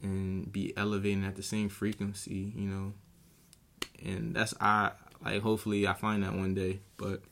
and 0.00 0.50
be 0.52 0.72
elevating 0.76 1.24
at 1.24 1.36
the 1.36 1.42
same 1.42 1.68
frequency 1.68 2.52
you 2.56 2.68
know 2.68 2.92
and 4.04 4.34
that's 4.34 4.54
I 4.60 4.92
like 5.24 5.42
hopefully 5.42 5.86
I 5.86 5.94
find 5.94 6.22
that 6.22 6.34
one 6.34 6.54
day 6.54 6.80
but 6.96 7.22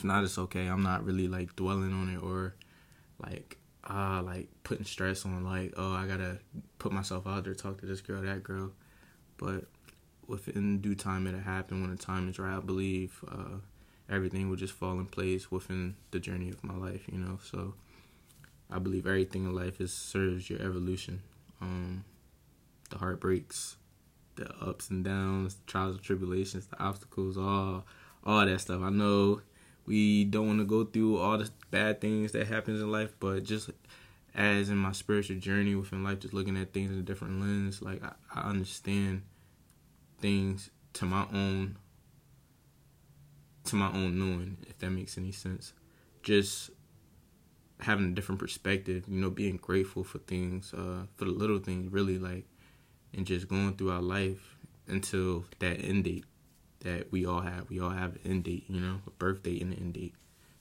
if 0.00 0.04
not 0.04 0.24
it's 0.24 0.38
okay. 0.38 0.66
I'm 0.66 0.82
not 0.82 1.04
really 1.04 1.28
like 1.28 1.54
dwelling 1.56 1.92
on 1.92 2.08
it 2.14 2.22
or 2.22 2.54
like 3.22 3.58
uh 3.88 4.22
like 4.22 4.48
putting 4.62 4.86
stress 4.86 5.26
on 5.26 5.44
like 5.44 5.74
oh 5.76 5.92
I 5.92 6.06
gotta 6.06 6.38
put 6.78 6.90
myself 6.90 7.26
out 7.26 7.44
there 7.44 7.54
talk 7.54 7.80
to 7.80 7.86
this 7.86 8.00
girl 8.00 8.22
that 8.22 8.42
girl. 8.42 8.72
But 9.36 9.66
within 10.26 10.80
due 10.80 10.94
time 10.94 11.26
it'll 11.26 11.40
happen. 11.40 11.82
When 11.82 11.90
the 11.90 11.98
time 11.98 12.30
is 12.30 12.38
right 12.38 12.56
I 12.56 12.60
believe 12.60 13.22
uh 13.30 13.58
everything 14.08 14.48
will 14.48 14.56
just 14.56 14.72
fall 14.72 14.98
in 14.98 15.04
place 15.04 15.50
within 15.50 15.96
the 16.12 16.18
journey 16.18 16.48
of 16.48 16.64
my 16.64 16.74
life 16.74 17.02
you 17.12 17.18
know? 17.18 17.38
So 17.42 17.74
I 18.70 18.78
believe 18.78 19.06
everything 19.06 19.44
in 19.44 19.54
life 19.54 19.82
is 19.82 19.92
serves 19.92 20.48
your 20.48 20.62
evolution. 20.62 21.20
Um 21.60 22.04
the 22.88 22.96
heartbreaks 22.96 23.76
the 24.36 24.48
ups 24.64 24.88
and 24.88 25.04
downs 25.04 25.56
the 25.56 25.66
trials 25.66 25.96
and 25.96 26.04
tribulations 26.04 26.66
the 26.68 26.82
obstacles 26.82 27.36
all 27.36 27.84
all 28.24 28.46
that 28.46 28.60
stuff. 28.62 28.80
I 28.82 28.88
know 28.88 29.42
we 29.90 30.22
don't 30.22 30.46
want 30.46 30.60
to 30.60 30.64
go 30.64 30.84
through 30.84 31.18
all 31.18 31.36
the 31.36 31.50
bad 31.72 32.00
things 32.00 32.30
that 32.30 32.46
happens 32.46 32.80
in 32.80 32.92
life, 32.92 33.12
but 33.18 33.42
just 33.42 33.70
as 34.36 34.68
in 34.68 34.76
my 34.76 34.92
spiritual 34.92 35.36
journey 35.40 35.74
within 35.74 36.04
life, 36.04 36.20
just 36.20 36.32
looking 36.32 36.56
at 36.56 36.72
things 36.72 36.92
in 36.92 36.98
a 37.00 37.02
different 37.02 37.40
lens, 37.40 37.82
like 37.82 38.00
I, 38.04 38.12
I 38.32 38.48
understand 38.48 39.22
things 40.20 40.70
to 40.92 41.06
my 41.06 41.26
own 41.34 41.76
to 43.64 43.74
my 43.74 43.88
own 43.88 44.16
knowing, 44.16 44.58
if 44.68 44.78
that 44.78 44.90
makes 44.90 45.18
any 45.18 45.32
sense. 45.32 45.72
Just 46.22 46.70
having 47.80 48.06
a 48.06 48.14
different 48.14 48.38
perspective, 48.38 49.06
you 49.08 49.20
know, 49.20 49.30
being 49.30 49.56
grateful 49.56 50.04
for 50.04 50.18
things, 50.18 50.72
uh, 50.72 51.06
for 51.16 51.24
the 51.24 51.32
little 51.32 51.58
things, 51.58 51.90
really 51.92 52.16
like, 52.16 52.44
and 53.12 53.26
just 53.26 53.48
going 53.48 53.74
through 53.74 53.90
our 53.90 54.02
life 54.02 54.56
until 54.86 55.46
that 55.58 55.82
end 55.82 56.04
date 56.04 56.24
that 56.80 57.12
we 57.12 57.26
all 57.26 57.40
have. 57.40 57.68
We 57.68 57.80
all 57.80 57.90
have 57.90 58.14
an 58.14 58.20
end 58.24 58.44
date, 58.44 58.64
you 58.68 58.80
know, 58.80 59.00
a 59.06 59.10
birth 59.10 59.42
date 59.42 59.62
and 59.62 59.72
an 59.72 59.78
end 59.78 59.94
date. 59.94 60.14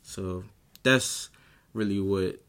So 0.04 0.44
that's 0.84 1.30
really 1.74 2.00
what 2.00 2.42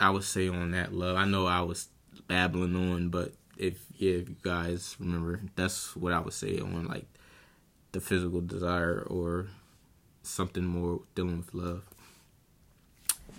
I 0.00 0.10
would 0.10 0.24
say 0.24 0.48
on 0.48 0.72
that 0.72 0.92
love. 0.92 1.16
I 1.16 1.24
know 1.24 1.46
I 1.46 1.60
was 1.62 1.88
babbling 2.26 2.74
on, 2.74 3.08
but 3.08 3.32
if 3.56 3.78
yeah, 3.96 4.12
if 4.12 4.28
you 4.28 4.36
guys 4.42 4.96
remember, 4.98 5.40
that's 5.54 5.94
what 5.96 6.12
I 6.12 6.18
would 6.18 6.32
say 6.32 6.58
on 6.58 6.86
like 6.86 7.06
the 7.92 8.00
physical 8.00 8.40
desire 8.40 9.04
or 9.06 9.46
something 10.22 10.64
more 10.64 11.02
dealing 11.14 11.38
with 11.38 11.54
love. 11.54 11.84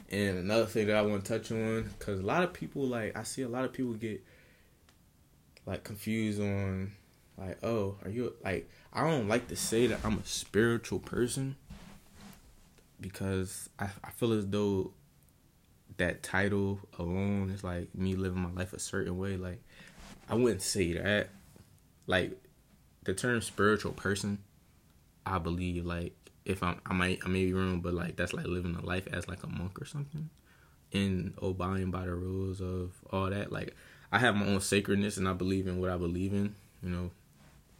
And 0.10 0.38
another 0.38 0.66
thing 0.66 0.88
that 0.88 0.96
I 0.96 1.02
want 1.02 1.26
to 1.26 1.40
touch 1.40 1.52
on, 1.52 1.92
because 1.98 2.20
a 2.20 2.26
lot 2.26 2.44
of 2.44 2.54
people 2.54 2.84
like 2.88 3.18
I 3.18 3.24
see 3.24 3.42
a 3.42 3.50
lot 3.50 3.66
of 3.66 3.74
people 3.74 3.94
get 3.94 4.24
like 5.66 5.84
confused 5.84 6.40
on 6.40 6.94
like, 7.38 7.58
oh, 7.64 7.98
are 8.04 8.10
you 8.10 8.34
like 8.44 8.70
I 8.96 9.02
don't 9.02 9.28
like 9.28 9.50
to 9.50 9.58
say 9.58 9.88
that 9.88 10.00
I'm 10.06 10.18
a 10.18 10.26
spiritual 10.26 11.00
person 11.00 11.58
because 13.02 13.70
I, 13.78 13.90
I 14.02 14.12
feel 14.12 14.32
as 14.32 14.48
though 14.48 14.94
that 15.98 16.24
title 16.24 16.80
alone 16.98 17.50
is 17.50 17.62
like 17.62 17.94
me 17.94 18.16
living 18.16 18.42
my 18.42 18.52
life 18.52 18.72
a 18.72 18.80
certain 18.80 19.18
way. 19.18 19.36
Like 19.36 19.62
I 20.30 20.36
wouldn't 20.36 20.62
say 20.62 20.94
that. 20.94 21.30
Like 22.08 22.42
the 23.04 23.14
term 23.14 23.42
spiritual 23.42 23.92
person, 23.92 24.40
I 25.26 25.40
believe 25.40 25.86
like 25.86 26.14
if 26.46 26.64
I'm 26.64 26.80
I 26.86 26.94
might 26.94 27.20
I 27.26 27.28
may 27.28 27.46
be 27.46 27.54
wrong, 27.54 27.82
but 27.82 27.94
like 27.94 28.16
that's 28.16 28.34
like 28.34 28.48
living 28.48 28.76
a 28.76 28.86
life 28.86 29.08
as 29.12 29.28
like 29.28 29.44
a 29.44 29.48
monk 29.48 29.82
or 29.82 29.86
something. 29.86 30.30
And 30.94 31.34
obeying 31.42 31.92
by 31.92 32.06
the 32.06 32.16
rules 32.16 32.62
of 32.62 32.94
all 33.12 33.30
that. 33.30 33.52
Like 33.52 33.76
I 34.10 34.20
have 34.20 34.38
my 34.38 34.46
own 34.46 34.62
sacredness 34.62 35.18
and 35.18 35.28
I 35.28 35.34
believe 35.34 35.68
in 35.68 35.82
what 35.82 35.90
I 35.90 35.98
believe 35.98 36.32
in, 36.32 36.56
you 36.82 36.90
know, 36.90 37.12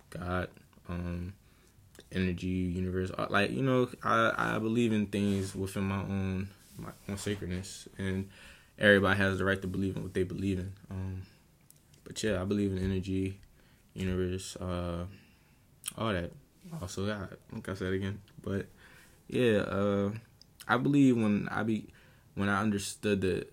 God, 0.10 0.50
um, 0.90 1.34
energy, 2.12 2.48
universe. 2.48 3.12
Uh, 3.18 3.28
like 3.30 3.52
you 3.52 3.64
know, 3.64 3.90
I 4.04 4.56
I 4.56 4.60
believe 4.60 4.94
in 4.94 5.08
things 5.08 5.56
within 5.56 5.84
my 5.84 6.00
own 6.00 6.50
my 6.78 6.92
own 7.10 7.18
sacredness, 7.18 7.88
and 7.98 8.30
everybody 8.78 9.18
has 9.18 9.38
the 9.38 9.46
right 9.46 9.62
to 9.62 9.68
believe 9.68 9.96
in 9.96 10.04
what 10.04 10.14
they 10.14 10.24
believe 10.24 10.60
in. 10.60 10.74
Um, 10.90 11.22
but 12.04 12.22
yeah, 12.24 12.42
I 12.42 12.46
believe 12.46 12.72
in 12.72 12.80
energy, 12.80 13.40
universe, 13.94 14.56
uh, 14.58 15.06
all 15.98 16.14
that. 16.14 16.32
Also, 16.82 17.06
yeah, 17.06 17.28
like 17.52 17.70
I 17.70 17.74
said 17.76 17.94
again, 17.94 18.22
but 18.44 18.66
yeah, 19.28 19.58
uh, 19.60 20.12
I 20.68 20.78
believe 20.78 21.16
when 21.16 21.48
I 21.52 21.64
be 21.64 21.88
when 22.36 22.50
I 22.50 22.62
understood 22.62 23.22
the 23.22 23.48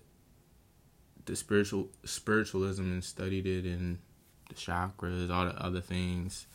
the 1.25 1.35
spiritual 1.35 1.89
spiritualism 2.03 2.83
and 2.83 3.03
studied 3.03 3.45
it 3.45 3.65
and 3.65 3.99
the 4.49 4.55
chakras, 4.55 5.31
all 5.31 5.45
the 5.45 5.63
other 5.63 5.81
things, 5.81 6.47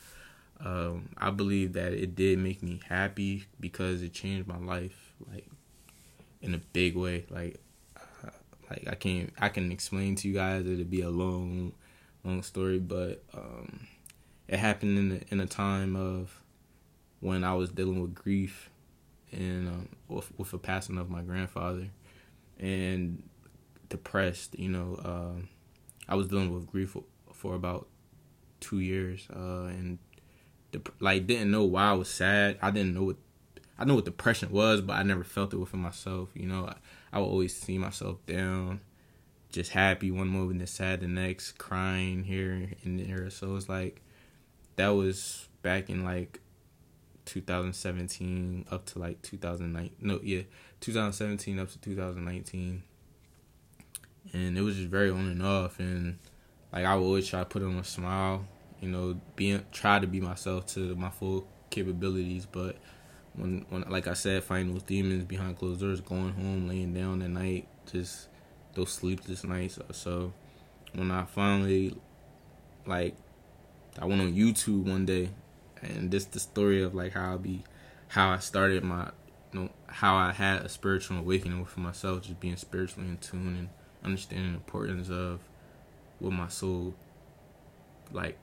um, 0.64 1.10
I 1.16 1.30
believe 1.30 1.74
that 1.74 1.92
it 1.92 2.14
did 2.14 2.38
make 2.38 2.62
me 2.62 2.80
happy 2.88 3.44
because 3.60 4.02
it 4.02 4.12
changed 4.12 4.48
my 4.48 4.58
life, 4.58 5.14
like 5.30 5.46
in 6.42 6.54
a 6.54 6.58
big 6.58 6.96
way. 6.96 7.26
Like, 7.30 7.60
uh, 7.96 8.30
like 8.70 8.88
I 8.88 8.94
can't, 8.94 9.32
I 9.38 9.48
can 9.48 9.70
explain 9.70 10.16
to 10.16 10.28
you 10.28 10.34
guys. 10.34 10.66
It'd 10.66 10.90
be 10.90 11.02
a 11.02 11.10
long, 11.10 11.72
long 12.24 12.42
story, 12.42 12.78
but 12.78 13.22
um, 13.34 13.86
it 14.48 14.58
happened 14.58 14.98
in 14.98 15.12
a, 15.12 15.34
in 15.34 15.40
a 15.40 15.46
time 15.46 15.94
of 15.94 16.40
when 17.20 17.44
I 17.44 17.54
was 17.54 17.70
dealing 17.70 18.00
with 18.00 18.14
grief 18.14 18.70
and 19.32 19.68
um, 19.68 19.88
with, 20.08 20.30
with 20.38 20.50
the 20.50 20.58
passing 20.58 20.98
of 20.98 21.10
my 21.10 21.22
grandfather, 21.22 21.88
and 22.58 23.22
depressed. 23.88 24.58
You 24.58 24.70
know, 24.70 24.94
uh, 25.04 25.42
I 26.08 26.16
was 26.16 26.28
dealing 26.28 26.52
with 26.52 26.66
grief 26.66 26.90
for, 26.90 27.04
for 27.32 27.54
about 27.54 27.88
two 28.60 28.80
years, 28.80 29.28
uh, 29.34 29.66
and 29.66 29.98
like 31.00 31.26
didn't 31.26 31.50
know 31.50 31.64
why 31.64 31.90
I 31.90 31.92
was 31.92 32.08
sad. 32.08 32.58
I 32.60 32.70
didn't 32.70 32.94
know 32.94 33.04
what 33.04 33.16
I 33.78 33.84
know 33.84 33.94
what 33.94 34.04
depression 34.04 34.50
was, 34.50 34.80
but 34.80 34.94
I 34.94 35.02
never 35.02 35.24
felt 35.24 35.54
it 35.54 35.58
within 35.58 35.80
myself. 35.80 36.30
You 36.34 36.46
know, 36.46 36.66
I, 36.66 36.76
I 37.12 37.20
would 37.20 37.26
always 37.26 37.56
see 37.56 37.78
myself 37.78 38.18
down, 38.26 38.80
just 39.50 39.70
happy 39.70 40.10
one 40.10 40.28
moment 40.28 40.58
and 40.58 40.68
sad 40.68 41.00
the 41.00 41.08
next, 41.08 41.58
crying 41.58 42.24
here 42.24 42.72
and 42.82 42.98
there. 42.98 43.30
So 43.30 43.54
it's 43.54 43.68
like 43.68 44.02
that 44.76 44.88
was 44.88 45.48
back 45.62 45.90
in 45.90 46.04
like 46.04 46.40
2017 47.26 48.66
up 48.70 48.84
to 48.86 48.98
like 48.98 49.22
2009. 49.22 49.90
No, 50.00 50.18
yeah, 50.24 50.42
2017 50.80 51.58
up 51.60 51.70
to 51.70 51.78
2019, 51.78 52.82
and 54.32 54.58
it 54.58 54.62
was 54.62 54.76
just 54.76 54.88
very 54.88 55.10
on 55.10 55.28
and 55.28 55.42
off. 55.42 55.78
And 55.78 56.18
like 56.72 56.84
I 56.84 56.96
would 56.96 57.04
always 57.04 57.28
try 57.28 57.40
to 57.40 57.44
put 57.44 57.62
on 57.62 57.76
a 57.76 57.84
smile, 57.84 58.44
you 58.80 58.88
know, 58.88 59.20
being 59.36 59.64
try 59.72 59.98
to 59.98 60.06
be 60.06 60.20
myself 60.20 60.66
to 60.74 60.94
my 60.94 61.10
full 61.10 61.46
capabilities, 61.70 62.46
but 62.46 62.76
when 63.34 63.64
when 63.68 63.82
like 63.88 64.06
I 64.06 64.14
said, 64.14 64.44
fighting 64.44 64.72
those 64.72 64.82
demons 64.82 65.24
behind 65.24 65.58
closed 65.58 65.80
doors, 65.80 66.00
going 66.00 66.32
home, 66.32 66.68
laying 66.68 66.94
down 66.94 67.22
at 67.22 67.30
night, 67.30 67.66
just 67.90 68.28
those 68.74 68.92
sleepless 68.92 69.44
nights. 69.44 69.78
Uh, 69.78 69.92
so 69.92 70.32
when 70.92 71.10
I 71.10 71.24
finally 71.24 71.96
like 72.86 73.14
I 73.98 74.04
went 74.06 74.20
on 74.20 74.34
YouTube 74.34 74.84
one 74.84 75.06
day 75.06 75.30
and 75.82 76.10
this 76.10 76.24
the 76.24 76.40
story 76.40 76.82
of 76.82 76.94
like 76.94 77.12
how 77.12 77.34
I 77.34 77.36
be 77.36 77.64
how 78.08 78.30
I 78.30 78.38
started 78.38 78.82
my 78.84 79.10
you 79.52 79.60
know 79.60 79.70
how 79.86 80.16
I 80.16 80.32
had 80.32 80.62
a 80.62 80.68
spiritual 80.68 81.18
awakening 81.18 81.64
for 81.64 81.80
myself, 81.80 82.22
just 82.22 82.40
being 82.40 82.56
spiritually 82.56 83.08
in 83.08 83.18
tune 83.18 83.56
and 83.56 83.68
understanding 84.04 84.52
the 84.52 84.58
importance 84.58 85.10
of 85.10 85.40
what 86.18 86.32
my 86.32 86.48
soul 86.48 86.94
like 88.12 88.38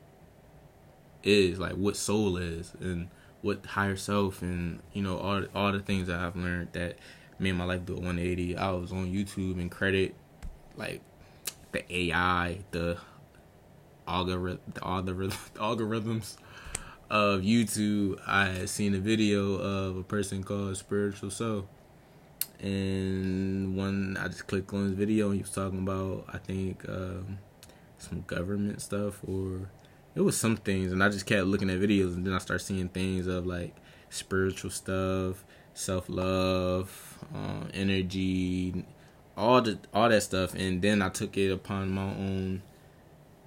is, 1.26 1.60
like 1.60 1.74
what 1.74 1.96
soul 1.96 2.38
is 2.38 2.74
and 2.80 3.10
what 3.42 3.66
higher 3.66 3.96
self 3.96 4.42
and 4.42 4.80
you 4.94 5.04
know 5.04 5.18
all 5.18 5.44
all 5.54 5.72
the 5.72 5.80
things 5.80 6.08
that 6.08 6.20
I've 6.20 6.36
learned 6.36 6.70
that 6.72 6.98
made 7.38 7.52
my 7.52 7.66
life 7.66 7.86
do 7.86 7.94
a 7.94 7.98
180. 7.98 8.58
I 8.58 8.72
was 8.72 8.92
on 8.92 9.12
YouTube 9.12 9.60
and 9.60 9.70
credit 9.70 10.16
like 10.78 11.02
the 11.72 11.84
AI, 11.94 12.60
the 12.72 12.98
algorithm, 14.08 14.62
the 14.74 14.86
algorithm, 14.86 15.38
algorithms 15.56 16.38
of 17.10 17.42
YouTube. 17.42 18.20
I 18.26 18.46
had 18.46 18.70
seen 18.70 18.96
a 18.96 19.00
video 19.00 19.56
of 19.56 19.98
a 19.98 20.04
person 20.04 20.44
called 20.44 20.78
Spiritual 20.78 21.30
Soul, 21.30 21.68
and 22.60 23.76
one 23.76 24.18
I 24.20 24.28
just 24.28 24.48
clicked 24.48 24.74
on 24.74 24.86
his 24.86 24.94
video 24.94 25.28
and 25.28 25.36
he 25.36 25.42
was 25.42 25.52
talking 25.52 25.80
about 25.80 26.26
I 26.32 26.38
think 26.38 26.88
um, 26.88 27.40
some 27.98 28.24
government 28.28 28.82
stuff 28.82 29.20
or 29.28 29.70
it 30.15 30.21
was 30.21 30.38
some 30.38 30.56
things, 30.56 30.91
and 30.91 31.04
I 31.04 31.10
just 31.10 31.25
kept 31.25 31.45
looking 31.45 31.69
at 31.69 31.80
videos, 31.80 32.13
and 32.15 32.25
then 32.25 32.34
I 32.34 32.38
started 32.38 32.63
seeing 32.63 32.88
things 32.88 33.28
of 33.28 33.45
like 33.45 33.75
spiritual 34.10 34.71
stuff, 34.71 35.43
self 35.73 36.06
love, 36.08 37.19
uh, 37.36 37.65
energy, 37.73 38.86
all 39.36 39.62
the 39.62 39.78
all 39.93 40.10
that 40.10 40.23
stuff, 40.23 40.54
and 40.56 40.82
then 40.82 41.01
I 41.01 41.10
took 41.10 41.38
it 41.38 41.51
upon 41.51 41.91
my 41.91 42.04
own, 42.04 42.62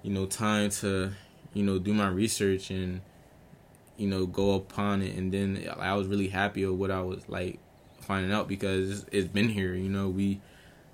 you 0.03 0.13
know, 0.13 0.27
time 0.27 0.69
to, 0.69 1.11
you 1.53 1.63
know, 1.63 1.79
do 1.79 1.93
my 1.93 2.07
research 2.07 2.69
and, 2.69 3.01
you 3.97 4.07
know, 4.07 4.27
go 4.27 4.53
upon 4.53 5.01
it, 5.01 5.15
and 5.15 5.33
then 5.33 5.67
I 5.77 5.95
was 5.95 6.07
really 6.07 6.27
happy 6.27 6.65
with 6.65 6.79
what 6.79 6.91
I 6.91 7.01
was 7.01 7.27
like 7.27 7.59
finding 7.99 8.31
out 8.31 8.47
because 8.47 9.05
it's 9.11 9.27
been 9.27 9.49
here, 9.49 9.73
you 9.73 9.89
know, 9.89 10.07
we 10.07 10.39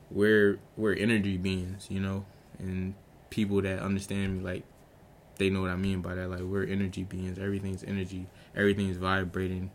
we're 0.09 0.57
we're 0.77 0.93
energy 0.93 1.35
beings, 1.35 1.87
you 1.89 1.99
know, 1.99 2.25
and 2.59 2.93
people 3.29 3.61
that 3.61 3.79
understand 3.79 4.37
me 4.37 4.43
like 4.43 4.63
they 5.37 5.49
know 5.49 5.61
what 5.61 5.71
I 5.71 5.75
mean 5.75 6.01
by 6.01 6.15
that. 6.15 6.29
Like 6.29 6.41
we're 6.41 6.63
energy 6.63 7.03
beings. 7.03 7.37
Everything's 7.37 7.83
energy. 7.83 8.27
Everything's 8.55 8.97
vibrating. 8.97 9.71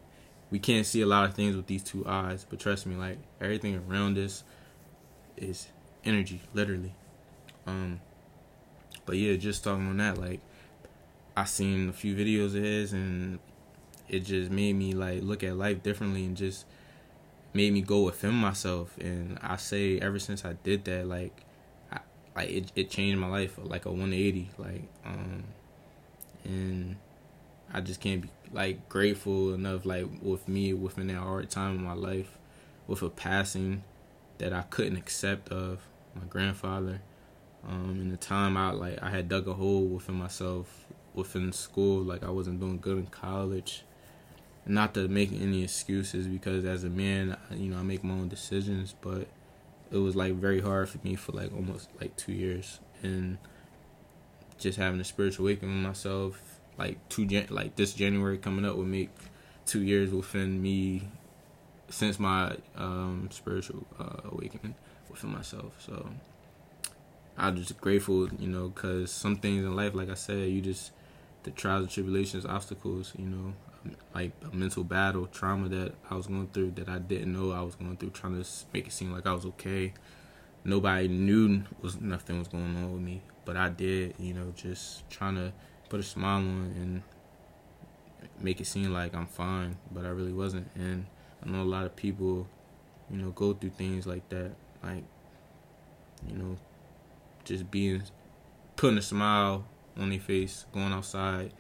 We 0.50 0.58
can't 0.58 0.86
see 0.86 1.00
a 1.00 1.06
lot 1.06 1.26
of 1.26 1.34
things 1.34 1.54
with 1.54 1.66
these 1.66 1.82
two 1.82 2.04
eyes, 2.06 2.44
but 2.48 2.58
trust 2.58 2.86
me, 2.86 2.96
like 2.96 3.18
everything 3.40 3.80
around 3.88 4.18
us 4.18 4.42
is 5.36 5.68
energy, 6.04 6.42
literally. 6.54 6.94
Um, 7.66 8.00
but 9.06 9.16
yeah, 9.16 9.36
just 9.36 9.62
talking 9.62 9.86
on 9.86 9.98
that, 9.98 10.18
like 10.18 10.40
I 11.36 11.44
seen 11.44 11.88
a 11.88 11.92
few 11.92 12.16
videos 12.16 12.56
of 12.56 12.64
his, 12.64 12.92
and 12.92 13.38
it 14.08 14.20
just 14.20 14.50
made 14.50 14.74
me 14.74 14.92
like 14.92 15.22
look 15.22 15.44
at 15.44 15.56
life 15.56 15.82
differently, 15.82 16.24
and 16.24 16.36
just 16.36 16.64
made 17.52 17.72
me 17.72 17.80
go 17.80 18.02
within 18.02 18.34
myself. 18.34 18.96
And 18.98 19.38
I 19.42 19.56
say, 19.56 19.98
ever 20.00 20.18
since 20.18 20.44
I 20.44 20.54
did 20.64 20.84
that, 20.86 21.06
like 21.06 21.44
like 22.36 22.50
it, 22.50 22.72
it 22.74 22.90
changed 22.90 23.18
my 23.18 23.28
life 23.28 23.58
like 23.62 23.86
a 23.86 23.90
180 23.90 24.50
like 24.58 24.82
um 25.04 25.44
and 26.44 26.96
i 27.72 27.80
just 27.80 28.00
can't 28.00 28.22
be 28.22 28.30
like 28.52 28.88
grateful 28.88 29.54
enough 29.54 29.84
like 29.84 30.06
with 30.22 30.48
me 30.48 30.72
within 30.72 31.08
that 31.08 31.16
hard 31.16 31.48
time 31.50 31.76
in 31.76 31.84
my 31.84 31.92
life 31.92 32.38
with 32.86 33.02
a 33.02 33.10
passing 33.10 33.82
that 34.38 34.52
i 34.52 34.62
couldn't 34.62 34.96
accept 34.96 35.48
of 35.50 35.80
my 36.14 36.26
grandfather. 36.28 37.00
Um 37.68 37.98
in 38.00 38.10
the 38.10 38.16
time 38.16 38.56
i 38.56 38.70
like 38.70 39.02
i 39.02 39.10
had 39.10 39.28
dug 39.28 39.46
a 39.46 39.54
hole 39.54 39.84
within 39.86 40.16
myself 40.16 40.86
within 41.14 41.52
school 41.52 42.02
like 42.02 42.24
i 42.24 42.30
wasn't 42.30 42.60
doing 42.60 42.78
good 42.78 42.98
in 42.98 43.06
college. 43.06 43.84
Not 44.66 44.94
to 44.94 45.08
make 45.08 45.32
any 45.32 45.64
excuses 45.64 46.26
because 46.26 46.64
as 46.64 46.84
a 46.84 46.90
man 46.90 47.36
you 47.50 47.70
know 47.70 47.78
i 47.78 47.82
make 47.82 48.04
my 48.04 48.14
own 48.14 48.28
decisions 48.28 48.94
but 49.00 49.26
it 49.90 49.98
was 49.98 50.16
like 50.16 50.34
very 50.34 50.60
hard 50.60 50.88
for 50.88 50.98
me 51.02 51.14
for 51.16 51.32
like 51.32 51.52
almost 51.52 51.90
like 52.00 52.16
two 52.16 52.32
years. 52.32 52.80
And 53.02 53.38
just 54.58 54.78
having 54.78 55.00
a 55.00 55.04
spiritual 55.04 55.46
awakening 55.46 55.82
myself 55.82 56.60
like 56.80 56.96
two 57.10 57.26
Jan- 57.26 57.48
like 57.50 57.76
this 57.76 57.92
January 57.92 58.38
coming 58.38 58.64
up 58.64 58.76
would 58.76 58.86
make 58.86 59.10
two 59.66 59.82
years 59.82 60.10
within 60.10 60.60
me 60.62 61.08
since 61.90 62.18
my 62.18 62.56
um, 62.76 63.28
spiritual 63.30 63.86
uh, 63.98 64.28
awakening 64.30 64.74
within 65.10 65.30
myself. 65.30 65.74
So 65.78 66.08
I'm 67.36 67.56
just 67.56 67.78
grateful 67.80 68.28
you 68.38 68.48
know 68.48 68.68
because 68.68 69.10
some 69.10 69.36
things 69.36 69.64
in 69.64 69.76
life 69.76 69.94
like 69.94 70.10
I 70.10 70.14
said 70.14 70.48
you 70.48 70.60
just 70.62 70.92
the 71.42 71.50
trials 71.50 71.82
and 71.82 71.90
tribulations 71.90 72.44
obstacles 72.46 73.12
you 73.18 73.26
know 73.26 73.54
like 74.14 74.32
a 74.50 74.54
mental 74.54 74.84
battle, 74.84 75.26
trauma 75.26 75.68
that 75.68 75.94
I 76.10 76.14
was 76.14 76.26
going 76.26 76.48
through 76.48 76.72
that 76.72 76.88
I 76.88 76.98
didn't 76.98 77.32
know 77.32 77.52
I 77.52 77.62
was 77.62 77.74
going 77.74 77.96
through, 77.96 78.10
trying 78.10 78.42
to 78.42 78.48
make 78.72 78.86
it 78.86 78.92
seem 78.92 79.12
like 79.12 79.26
I 79.26 79.32
was 79.32 79.46
okay. 79.46 79.94
Nobody 80.64 81.08
knew 81.08 81.62
was 81.80 82.00
nothing 82.00 82.38
was 82.38 82.48
going 82.48 82.76
on 82.76 82.92
with 82.92 83.00
me, 83.00 83.22
but 83.44 83.56
I 83.56 83.70
did. 83.70 84.14
You 84.18 84.34
know, 84.34 84.52
just 84.54 85.08
trying 85.08 85.36
to 85.36 85.52
put 85.88 86.00
a 86.00 86.02
smile 86.02 86.38
on 86.38 86.72
and 86.76 87.02
make 88.38 88.60
it 88.60 88.66
seem 88.66 88.92
like 88.92 89.14
I'm 89.14 89.26
fine, 89.26 89.76
but 89.90 90.04
I 90.04 90.08
really 90.08 90.32
wasn't. 90.32 90.68
And 90.74 91.06
I 91.44 91.48
know 91.48 91.62
a 91.62 91.64
lot 91.64 91.86
of 91.86 91.96
people, 91.96 92.46
you 93.10 93.16
know, 93.16 93.30
go 93.30 93.54
through 93.54 93.70
things 93.70 94.06
like 94.06 94.28
that, 94.28 94.52
like 94.82 95.04
you 96.28 96.36
know, 96.36 96.58
just 97.44 97.70
being 97.70 98.02
putting 98.76 98.98
a 98.98 99.02
smile 99.02 99.64
on 99.98 100.10
their 100.10 100.20
face, 100.20 100.66
going 100.72 100.92
outside 100.92 101.52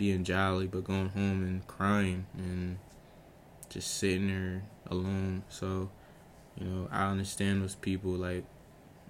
being 0.00 0.24
jolly, 0.24 0.66
but 0.66 0.82
going 0.82 1.10
home 1.10 1.42
and 1.42 1.66
crying 1.66 2.24
and 2.38 2.78
just 3.68 3.98
sitting 3.98 4.28
there 4.28 4.62
alone. 4.86 5.42
So, 5.50 5.90
you 6.56 6.66
know, 6.66 6.88
I 6.90 7.10
understand 7.10 7.60
those 7.60 7.74
people. 7.74 8.12
Like, 8.12 8.44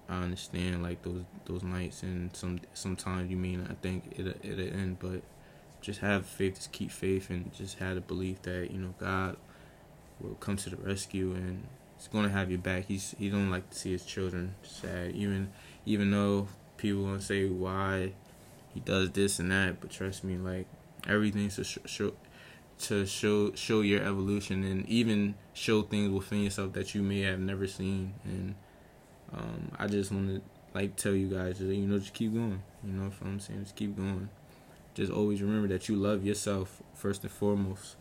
I 0.09 0.21
understand 0.21 0.83
like 0.83 1.01
those 1.01 1.23
those 1.45 1.63
nights, 1.63 2.03
and 2.03 2.35
some 2.35 2.59
sometimes 2.73 3.31
you 3.31 3.37
mean 3.37 3.65
I 3.71 3.75
think 3.75 4.19
it 4.19 4.37
it'll 4.43 4.59
end, 4.59 4.97
but 4.99 5.21
just 5.79 6.01
have 6.01 6.25
faith, 6.25 6.55
just 6.55 6.73
keep 6.73 6.91
faith, 6.91 7.29
and 7.29 7.53
just 7.53 7.79
have 7.79 7.95
the 7.95 8.01
belief 8.01 8.41
that 8.41 8.69
you 8.69 8.77
know 8.77 8.93
God 8.99 9.37
will 10.19 10.35
come 10.35 10.57
to 10.57 10.69
the 10.71 10.75
rescue 10.75 11.31
and 11.31 11.63
He's 11.95 12.09
gonna 12.09 12.27
have 12.27 12.49
your 12.49 12.59
back. 12.59 12.87
He's 12.87 13.15
he 13.17 13.29
don't 13.29 13.49
like 13.49 13.69
to 13.69 13.77
see 13.77 13.93
his 13.93 14.03
children 14.03 14.55
sad, 14.63 15.15
even 15.15 15.53
even 15.85 16.11
though 16.11 16.49
people 16.75 17.05
gonna 17.05 17.21
say 17.21 17.47
why 17.47 18.11
he 18.73 18.81
does 18.81 19.11
this 19.11 19.39
and 19.39 19.51
that, 19.51 19.79
but 19.79 19.91
trust 19.91 20.25
me, 20.25 20.35
like 20.35 20.67
everything 21.07 21.49
to 21.49 21.63
sh- 21.63 21.77
show 21.85 22.13
to 22.79 23.05
show 23.05 23.53
show 23.53 23.81
your 23.81 24.01
evolution 24.01 24.63
and 24.63 24.87
even 24.89 25.35
show 25.53 25.83
things 25.83 26.09
within 26.09 26.43
yourself 26.43 26.73
that 26.73 26.95
you 26.95 27.01
may 27.01 27.21
have 27.21 27.39
never 27.39 27.67
seen. 27.67 28.13
And 28.23 28.55
um, 29.33 29.71
I 29.77 29.87
just 29.87 30.11
want 30.11 30.29
to 30.29 30.41
like 30.73 30.95
tell 30.95 31.13
you 31.13 31.27
guys 31.27 31.59
you 31.61 31.87
know 31.87 31.99
just 31.99 32.13
keep 32.13 32.33
going. 32.33 32.61
You 32.83 32.93
know 32.93 33.11
I'm 33.21 33.39
saying? 33.39 33.63
Just 33.63 33.75
keep 33.75 33.95
going. 33.95 34.29
Just 34.93 35.11
always 35.11 35.41
remember 35.41 35.67
that 35.69 35.87
you 35.87 35.95
love 35.95 36.25
yourself 36.25 36.81
first 36.93 37.23
and 37.23 37.31
foremost. 37.31 37.95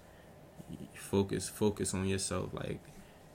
Focus 0.94 1.48
focus 1.48 1.94
on 1.94 2.06
yourself. 2.06 2.50
Like 2.52 2.80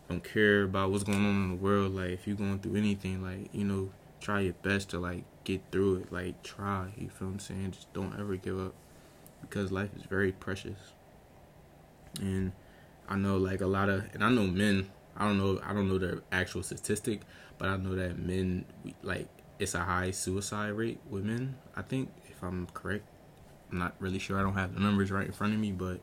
don't 0.10 0.24
care 0.24 0.64
about 0.64 0.92
what's 0.92 1.04
going 1.04 1.26
on 1.26 1.44
in 1.44 1.50
the 1.50 1.56
world. 1.56 1.96
Like 1.96 2.10
if 2.10 2.28
you're 2.28 2.36
going 2.36 2.60
through 2.60 2.76
anything 2.76 3.22
like 3.22 3.54
you 3.54 3.66
know 3.66 3.90
try 4.20 4.40
your 4.42 4.54
best 4.54 4.90
to 4.90 5.00
like 5.00 5.24
get 5.44 5.62
through 5.72 5.98
it. 5.98 6.12
Like 6.12 6.42
try. 6.44 6.94
You 6.98 7.10
feel 7.10 7.28
what 7.28 7.34
I'm 7.36 7.40
saying? 7.40 7.72
Just 7.72 7.94
don't 7.94 8.18
ever 8.20 8.36
give 8.36 8.60
up 8.60 8.74
because 9.42 9.72
life 9.72 9.90
is 9.96 10.04
very 10.04 10.32
precious. 10.32 10.78
And 12.20 12.52
I 13.08 13.16
know 13.16 13.38
like 13.38 13.62
a 13.62 13.68
lot 13.68 13.90
of 13.90 14.06
and 14.14 14.24
I 14.24 14.30
know 14.30 14.48
men, 14.48 14.90
I 15.18 15.26
don't 15.26 15.38
know 15.38 15.60
I 15.64 15.74
don't 15.74 15.88
know 15.88 15.98
the 15.98 16.22
actual 16.32 16.64
statistic, 16.64 17.22
but 17.58 17.70
I 17.70 17.78
know 17.78 17.96
that 17.96 18.18
men 18.18 18.66
like 19.04 19.28
it's 19.60 19.74
a 19.74 19.80
high 19.80 20.12
suicide 20.12 20.70
rate 20.70 21.00
with 21.10 21.24
men, 21.24 21.56
I 21.76 21.82
think 21.82 22.12
if 22.30 22.42
I'm 22.44 22.68
correct. 22.68 23.06
I'm 23.72 23.80
not 23.80 23.96
really 24.00 24.20
sure. 24.20 24.40
I 24.40 24.44
don't 24.44 24.54
have 24.54 24.74
the 24.74 24.80
numbers 24.80 25.12
right 25.12 25.26
in 25.26 25.32
front 25.32 25.54
of 25.54 25.60
me, 25.60 25.72
but 25.72 26.00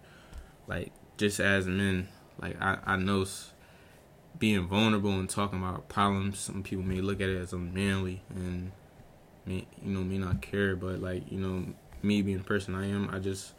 like 0.66 0.92
just 1.16 1.40
as 1.40 1.66
men, 1.66 2.09
like 2.40 2.61
I 2.61 2.79
I 2.85 2.97
know 2.97 3.25
being 4.38 4.66
vulnerable 4.66 5.12
and 5.12 5.29
talking 5.29 5.59
about 5.59 5.88
problems. 5.88 6.38
Some 6.38 6.62
people 6.62 6.85
may 6.85 7.01
look 7.01 7.21
at 7.21 7.29
it 7.29 7.37
as 7.37 7.53
unmanly 7.53 8.23
and 8.31 8.73
may 9.47 9.66
you 9.83 9.92
know 9.92 10.03
may 10.03 10.18
not 10.18 10.42
care, 10.42 10.77
but 10.77 11.01
like 11.01 11.31
you 11.31 11.38
know 11.38 11.66
me 12.03 12.23
being 12.23 12.38
the 12.38 12.45
person 12.45 12.75
I 12.75 12.88
am, 12.88 13.11
I 13.12 13.19
just 13.19 13.53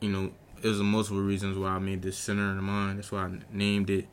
you 0.00 0.10
know 0.10 0.32
it 0.62 0.68
was 0.68 0.80
multiple 0.80 1.20
reasons 1.20 1.58
why 1.58 1.70
I 1.70 1.78
made 1.78 2.02
this 2.02 2.16
center 2.16 2.50
in 2.50 2.56
the 2.56 2.62
mind. 2.62 2.98
That's 2.98 3.10
why 3.10 3.24
I 3.24 3.30
named 3.50 3.90
it 3.90 4.06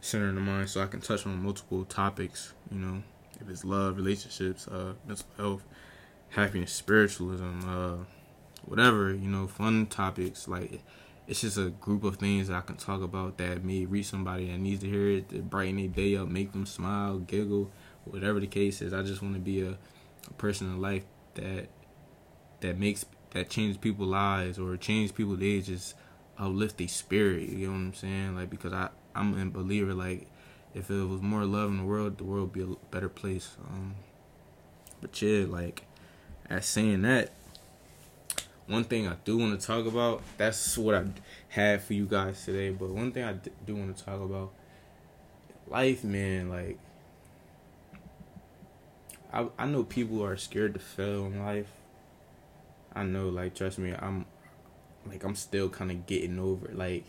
center 0.00 0.28
in 0.28 0.36
the 0.36 0.40
mind, 0.40 0.70
so 0.70 0.82
I 0.82 0.86
can 0.86 1.00
touch 1.00 1.26
on 1.26 1.42
multiple 1.42 1.84
topics. 1.84 2.52
You 2.70 2.78
know, 2.78 3.02
if 3.40 3.48
it's 3.48 3.64
love, 3.64 3.96
relationships, 3.96 4.68
uh, 4.68 4.94
mental 5.06 5.26
health, 5.36 5.64
happiness, 6.30 6.72
spiritualism, 6.72 7.60
uh, 7.68 8.04
whatever. 8.64 9.12
You 9.12 9.28
know, 9.28 9.46
fun 9.46 9.86
topics 9.86 10.46
like 10.46 10.80
it's 11.26 11.40
just 11.40 11.58
a 11.58 11.70
group 11.70 12.04
of 12.04 12.16
things 12.16 12.48
that 12.48 12.56
I 12.56 12.60
can 12.60 12.76
talk 12.76 13.02
about 13.02 13.38
that 13.38 13.64
may 13.64 13.84
reach 13.84 14.06
somebody 14.06 14.50
that 14.50 14.58
needs 14.58 14.82
to 14.82 14.88
hear 14.88 15.10
it, 15.10 15.28
to 15.30 15.42
brighten 15.42 15.76
their 15.76 15.88
day 15.88 16.16
up, 16.16 16.28
make 16.28 16.52
them 16.52 16.66
smile, 16.66 17.18
giggle, 17.18 17.70
whatever 18.04 18.38
the 18.38 18.46
case 18.46 18.80
is. 18.80 18.92
I 18.92 19.02
just 19.02 19.22
want 19.22 19.34
to 19.34 19.40
be 19.40 19.62
a, 19.62 19.70
a 20.28 20.32
person 20.34 20.68
in 20.68 20.80
life 20.80 21.02
that 21.34 21.66
that 22.60 22.78
makes 22.78 23.04
that 23.32 23.50
changes 23.50 23.76
people's 23.76 24.08
lives 24.08 24.58
or 24.58 24.76
changes 24.76 25.12
people's 25.12 25.40
days, 25.40 25.66
just 25.66 25.94
uplift 26.38 26.78
their 26.78 26.88
spirit. 26.88 27.48
You 27.48 27.66
know 27.66 27.72
what 27.72 27.78
I'm 27.78 27.94
saying? 27.94 28.36
Like 28.36 28.50
because 28.50 28.72
I 28.72 28.88
I'm 29.14 29.38
a 29.38 29.46
believer. 29.46 29.94
Like 29.94 30.26
if 30.74 30.90
it 30.90 31.04
was 31.04 31.22
more 31.22 31.44
love 31.44 31.70
in 31.70 31.78
the 31.78 31.84
world, 31.84 32.18
the 32.18 32.24
world 32.24 32.54
would 32.56 32.66
be 32.66 32.72
a 32.72 32.76
better 32.90 33.08
place. 33.08 33.56
Um, 33.68 33.94
but 35.00 35.20
yeah, 35.22 35.46
like 35.48 35.82
as 36.48 36.66
saying 36.66 37.02
that, 37.02 37.30
one 38.66 38.84
thing 38.84 39.06
I 39.06 39.16
do 39.24 39.38
want 39.38 39.58
to 39.58 39.66
talk 39.66 39.86
about. 39.86 40.22
That's 40.36 40.76
what 40.76 40.94
I 40.94 41.04
had 41.48 41.82
for 41.82 41.94
you 41.94 42.06
guys 42.06 42.44
today. 42.44 42.70
But 42.70 42.90
one 42.90 43.12
thing 43.12 43.24
I 43.24 43.34
do 43.64 43.76
want 43.76 43.96
to 43.96 44.04
talk 44.04 44.20
about, 44.20 44.52
life, 45.68 46.04
man. 46.04 46.48
Like, 46.48 46.78
I 49.32 49.46
I 49.58 49.66
know 49.66 49.84
people 49.84 50.24
are 50.24 50.36
scared 50.36 50.74
to 50.74 50.80
fail 50.80 51.26
in 51.26 51.44
life. 51.44 51.70
I 52.96 53.04
know, 53.04 53.28
like, 53.28 53.54
trust 53.54 53.78
me, 53.78 53.94
I'm 53.96 54.26
like 55.08 55.24
I'm 55.24 55.34
still 55.34 55.68
kind 55.68 55.90
of 55.90 56.06
getting 56.06 56.38
over 56.38 56.68
like 56.72 57.04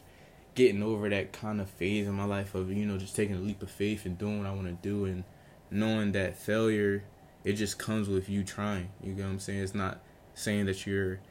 getting 0.55 0.81
over 0.81 1.09
that 1.09 1.33
kind 1.33 1.61
of 1.61 1.69
phase 1.69 2.07
in 2.07 2.13
my 2.13 2.25
life 2.25 2.55
of 2.55 2.71
you 2.71 2.85
know 2.85 2.97
just 2.97 3.15
taking 3.15 3.35
a 3.35 3.39
leap 3.39 3.61
of 3.61 3.71
faith 3.71 4.05
and 4.05 4.17
doing 4.17 4.39
what 4.39 4.47
I 4.47 4.53
want 4.53 4.67
to 4.67 4.87
do 4.87 5.05
and 5.05 5.23
knowing 5.69 6.13
that 6.13 6.37
failure 6.37 7.03
it 7.43 7.53
just 7.53 7.79
comes 7.79 8.09
with 8.09 8.27
you 8.27 8.43
trying. 8.43 8.89
You 9.01 9.13
get 9.13 9.23
what 9.23 9.31
I'm 9.31 9.39
saying? 9.39 9.61
It's 9.61 9.75
not 9.75 10.01
saying 10.33 10.65
that 10.65 10.85
you're 10.85 11.21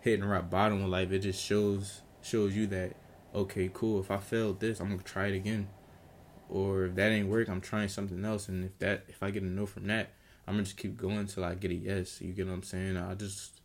hitting 0.00 0.24
rock 0.24 0.48
bottom 0.48 0.82
of 0.82 0.88
life. 0.88 1.10
It 1.10 1.20
just 1.20 1.42
shows 1.42 2.02
shows 2.22 2.54
you 2.54 2.66
that 2.68 2.94
okay, 3.34 3.70
cool. 3.72 4.00
If 4.00 4.10
I 4.10 4.18
failed 4.18 4.60
this, 4.60 4.80
I'm 4.80 4.90
gonna 4.90 5.02
try 5.02 5.26
it 5.26 5.34
again. 5.34 5.68
Or 6.48 6.84
if 6.84 6.94
that 6.94 7.10
ain't 7.10 7.28
work, 7.28 7.48
I'm 7.48 7.60
trying 7.60 7.88
something 7.88 8.24
else. 8.24 8.48
And 8.48 8.64
if 8.64 8.78
that 8.78 9.04
if 9.08 9.22
I 9.22 9.30
get 9.30 9.42
a 9.42 9.46
no 9.46 9.66
from 9.66 9.86
that, 9.88 10.12
I'm 10.46 10.54
gonna 10.54 10.64
just 10.64 10.76
keep 10.76 10.96
going 10.96 11.18
until 11.18 11.44
I 11.44 11.54
get 11.54 11.70
a 11.70 11.74
yes. 11.74 12.20
You 12.20 12.32
get 12.32 12.46
what 12.46 12.54
I'm 12.54 12.62
saying? 12.62 12.96
I 12.96 13.14
just 13.14 13.60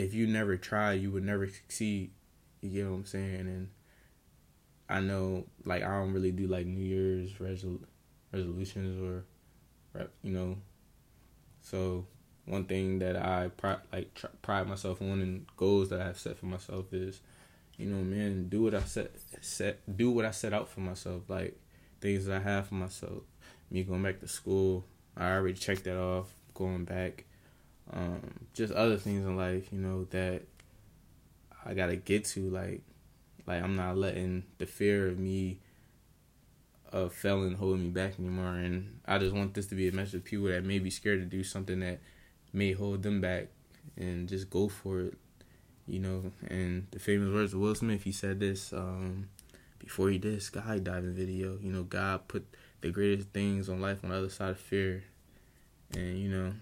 if 0.00 0.14
you 0.14 0.26
never 0.26 0.56
try, 0.56 0.92
you 0.92 1.10
would 1.10 1.24
never 1.24 1.46
succeed. 1.46 2.10
You 2.60 2.70
get 2.70 2.90
what 2.90 2.96
I'm 2.96 3.06
saying? 3.06 3.40
And 3.40 3.68
I 4.88 5.00
know, 5.00 5.46
like, 5.64 5.82
I 5.82 5.88
don't 5.88 6.12
really 6.12 6.32
do 6.32 6.46
like 6.46 6.66
New 6.66 6.84
Year's 6.84 7.32
resol- 7.34 7.84
resolutions 8.32 9.00
or, 9.02 9.24
you 10.22 10.32
know, 10.32 10.56
so 11.62 12.06
one 12.46 12.64
thing 12.64 12.98
that 12.98 13.16
I 13.16 13.48
pri- 13.56 13.78
like 13.92 14.14
tr- 14.14 14.26
pride 14.42 14.66
myself 14.66 15.00
on 15.02 15.20
and 15.20 15.46
goals 15.56 15.90
that 15.90 16.00
I've 16.00 16.18
set 16.18 16.38
for 16.38 16.46
myself 16.46 16.92
is, 16.92 17.20
you 17.76 17.86
know, 17.86 18.02
man, 18.02 18.48
do 18.48 18.62
what 18.62 18.74
I 18.74 18.80
set 18.80 19.12
set 19.40 19.96
do 19.96 20.10
what 20.10 20.24
I 20.24 20.30
set 20.30 20.52
out 20.52 20.68
for 20.68 20.80
myself. 20.80 21.22
Like 21.28 21.58
things 22.00 22.26
that 22.26 22.36
I 22.36 22.40
have 22.40 22.68
for 22.68 22.74
myself. 22.74 23.22
Me 23.70 23.84
going 23.84 24.02
back 24.02 24.20
to 24.20 24.28
school, 24.28 24.84
I 25.16 25.30
already 25.32 25.54
checked 25.54 25.84
that 25.84 25.98
off. 25.98 26.32
Going 26.54 26.84
back, 26.84 27.24
um, 27.92 28.20
just 28.54 28.72
other 28.72 28.96
things 28.96 29.24
in 29.24 29.36
life, 29.36 29.68
you 29.72 29.78
know, 29.78 30.04
that 30.10 30.42
I 31.64 31.74
gotta 31.74 31.96
get 31.96 32.24
to. 32.26 32.48
Like, 32.50 32.82
like 33.46 33.62
I'm 33.62 33.76
not 33.76 33.96
letting 33.96 34.44
the 34.58 34.66
fear 34.66 35.08
of 35.08 35.18
me 35.18 35.58
of 36.92 37.12
failing 37.12 37.54
hold 37.54 37.78
me 37.78 37.88
back 37.88 38.18
anymore. 38.18 38.54
And 38.54 39.00
I 39.06 39.18
just 39.18 39.34
want 39.34 39.54
this 39.54 39.66
to 39.66 39.74
be 39.74 39.88
a 39.88 39.92
message 39.92 40.12
to 40.12 40.30
people 40.30 40.46
that 40.46 40.64
may 40.64 40.78
be 40.78 40.90
scared 40.90 41.20
to 41.20 41.26
do 41.26 41.44
something 41.44 41.80
that 41.80 42.00
may 42.52 42.72
hold 42.72 43.02
them 43.02 43.20
back 43.20 43.48
and 43.96 44.28
just 44.28 44.50
go 44.50 44.68
for 44.68 45.00
it, 45.00 45.14
you 45.86 46.00
know. 46.00 46.32
And 46.48 46.86
the 46.90 46.98
famous 46.98 47.32
words 47.32 47.54
of 47.54 47.60
Will 47.60 47.74
Smith, 47.74 48.02
he 48.02 48.12
said 48.12 48.40
this 48.40 48.72
um, 48.72 49.28
before 49.78 50.10
he 50.10 50.18
did 50.18 50.40
skydiving 50.40 51.12
video. 51.12 51.58
You 51.60 51.72
know, 51.72 51.82
God 51.84 52.28
put 52.28 52.46
the 52.80 52.90
greatest 52.90 53.28
things 53.30 53.68
on 53.68 53.80
life 53.80 53.98
on 54.02 54.10
the 54.10 54.16
other 54.16 54.28
side 54.28 54.50
of 54.50 54.58
fear, 54.58 55.04
and 55.94 56.18
you 56.18 56.28
know, 56.28 56.52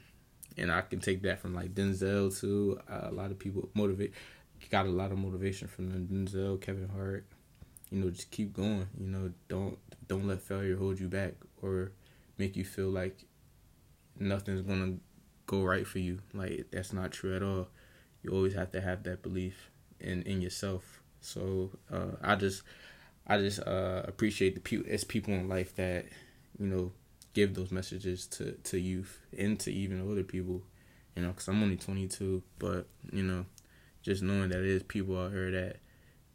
and 0.59 0.71
I 0.73 0.83
can 0.83 1.01
take 1.01 1.23
that 1.23 1.41
from 1.41 1.55
like 1.55 1.75
Denzel 1.75 2.39
too. 2.39 2.81
Uh, 2.91 3.09
a 3.09 3.13
lot 3.13 3.31
of 3.31 3.39
people 3.39 3.69
motivate, 3.75 4.13
got 4.71 4.87
a 4.87 4.91
lot 4.91 5.13
of 5.13 5.19
motivation 5.19 5.69
from 5.69 5.91
Denzel, 6.07 6.61
Kevin 6.61 6.89
Hart. 6.89 7.27
You 7.91 8.01
know, 8.01 8.11
just 8.11 8.31
keep 8.31 8.53
going. 8.53 8.87
You 8.99 9.07
know, 9.07 9.33
don't 9.49 9.79
don't 10.09 10.27
let 10.27 10.41
failure 10.41 10.77
hold 10.77 11.01
you 11.01 11.09
back 11.09 11.35
or 11.63 11.93
make 12.37 12.57
you 12.57 12.65
feel 12.65 12.91
like 12.91 13.25
nothing's 14.19 14.63
gonna 14.63 14.95
go 15.47 15.63
right 15.63 15.87
for 15.87 15.99
you. 15.99 16.19
Like 16.35 16.67
that's 16.71 16.93
not 16.93 17.13
true 17.13 17.35
at 17.35 17.43
all. 17.43 17.69
You 18.23 18.31
always 18.31 18.55
have 18.55 18.73
to 18.73 18.81
have 18.81 19.05
that 19.05 19.23
belief 19.23 19.71
in 20.01 20.23
in 20.23 20.41
yourself. 20.41 21.03
So 21.21 21.71
uh, 21.93 22.17
I 22.23 22.37
just 22.37 22.63
I 23.27 23.39
just 23.39 23.61
uh, 23.61 24.03
appreciate 24.07 24.55
the 24.55 24.61
people 24.61 24.91
as 24.91 25.05
people 25.05 25.35
in 25.35 25.49
life 25.49 25.75
that 25.77 26.07
you 26.59 26.67
know 26.67 26.93
give 27.39 27.55
those 27.55 27.71
messages 27.71 28.27
to 28.27 28.53
to 28.65 28.79
youth 28.79 29.21
and 29.37 29.61
to 29.61 29.73
even 29.73 30.03
older 30.03 30.25
people. 30.25 30.63
You 31.15 31.23
know, 31.23 31.31
because 31.31 31.49
I'm 31.49 31.63
only 31.63 31.77
22, 31.77 32.43
but 32.59 32.87
you 33.13 33.23
know, 33.23 33.45
just 34.03 34.23
knowing 34.23 34.51
that 34.51 34.59
there's 34.59 34.83
people 34.83 35.19
out 35.19 35.33
here 35.33 35.51
that 35.53 35.77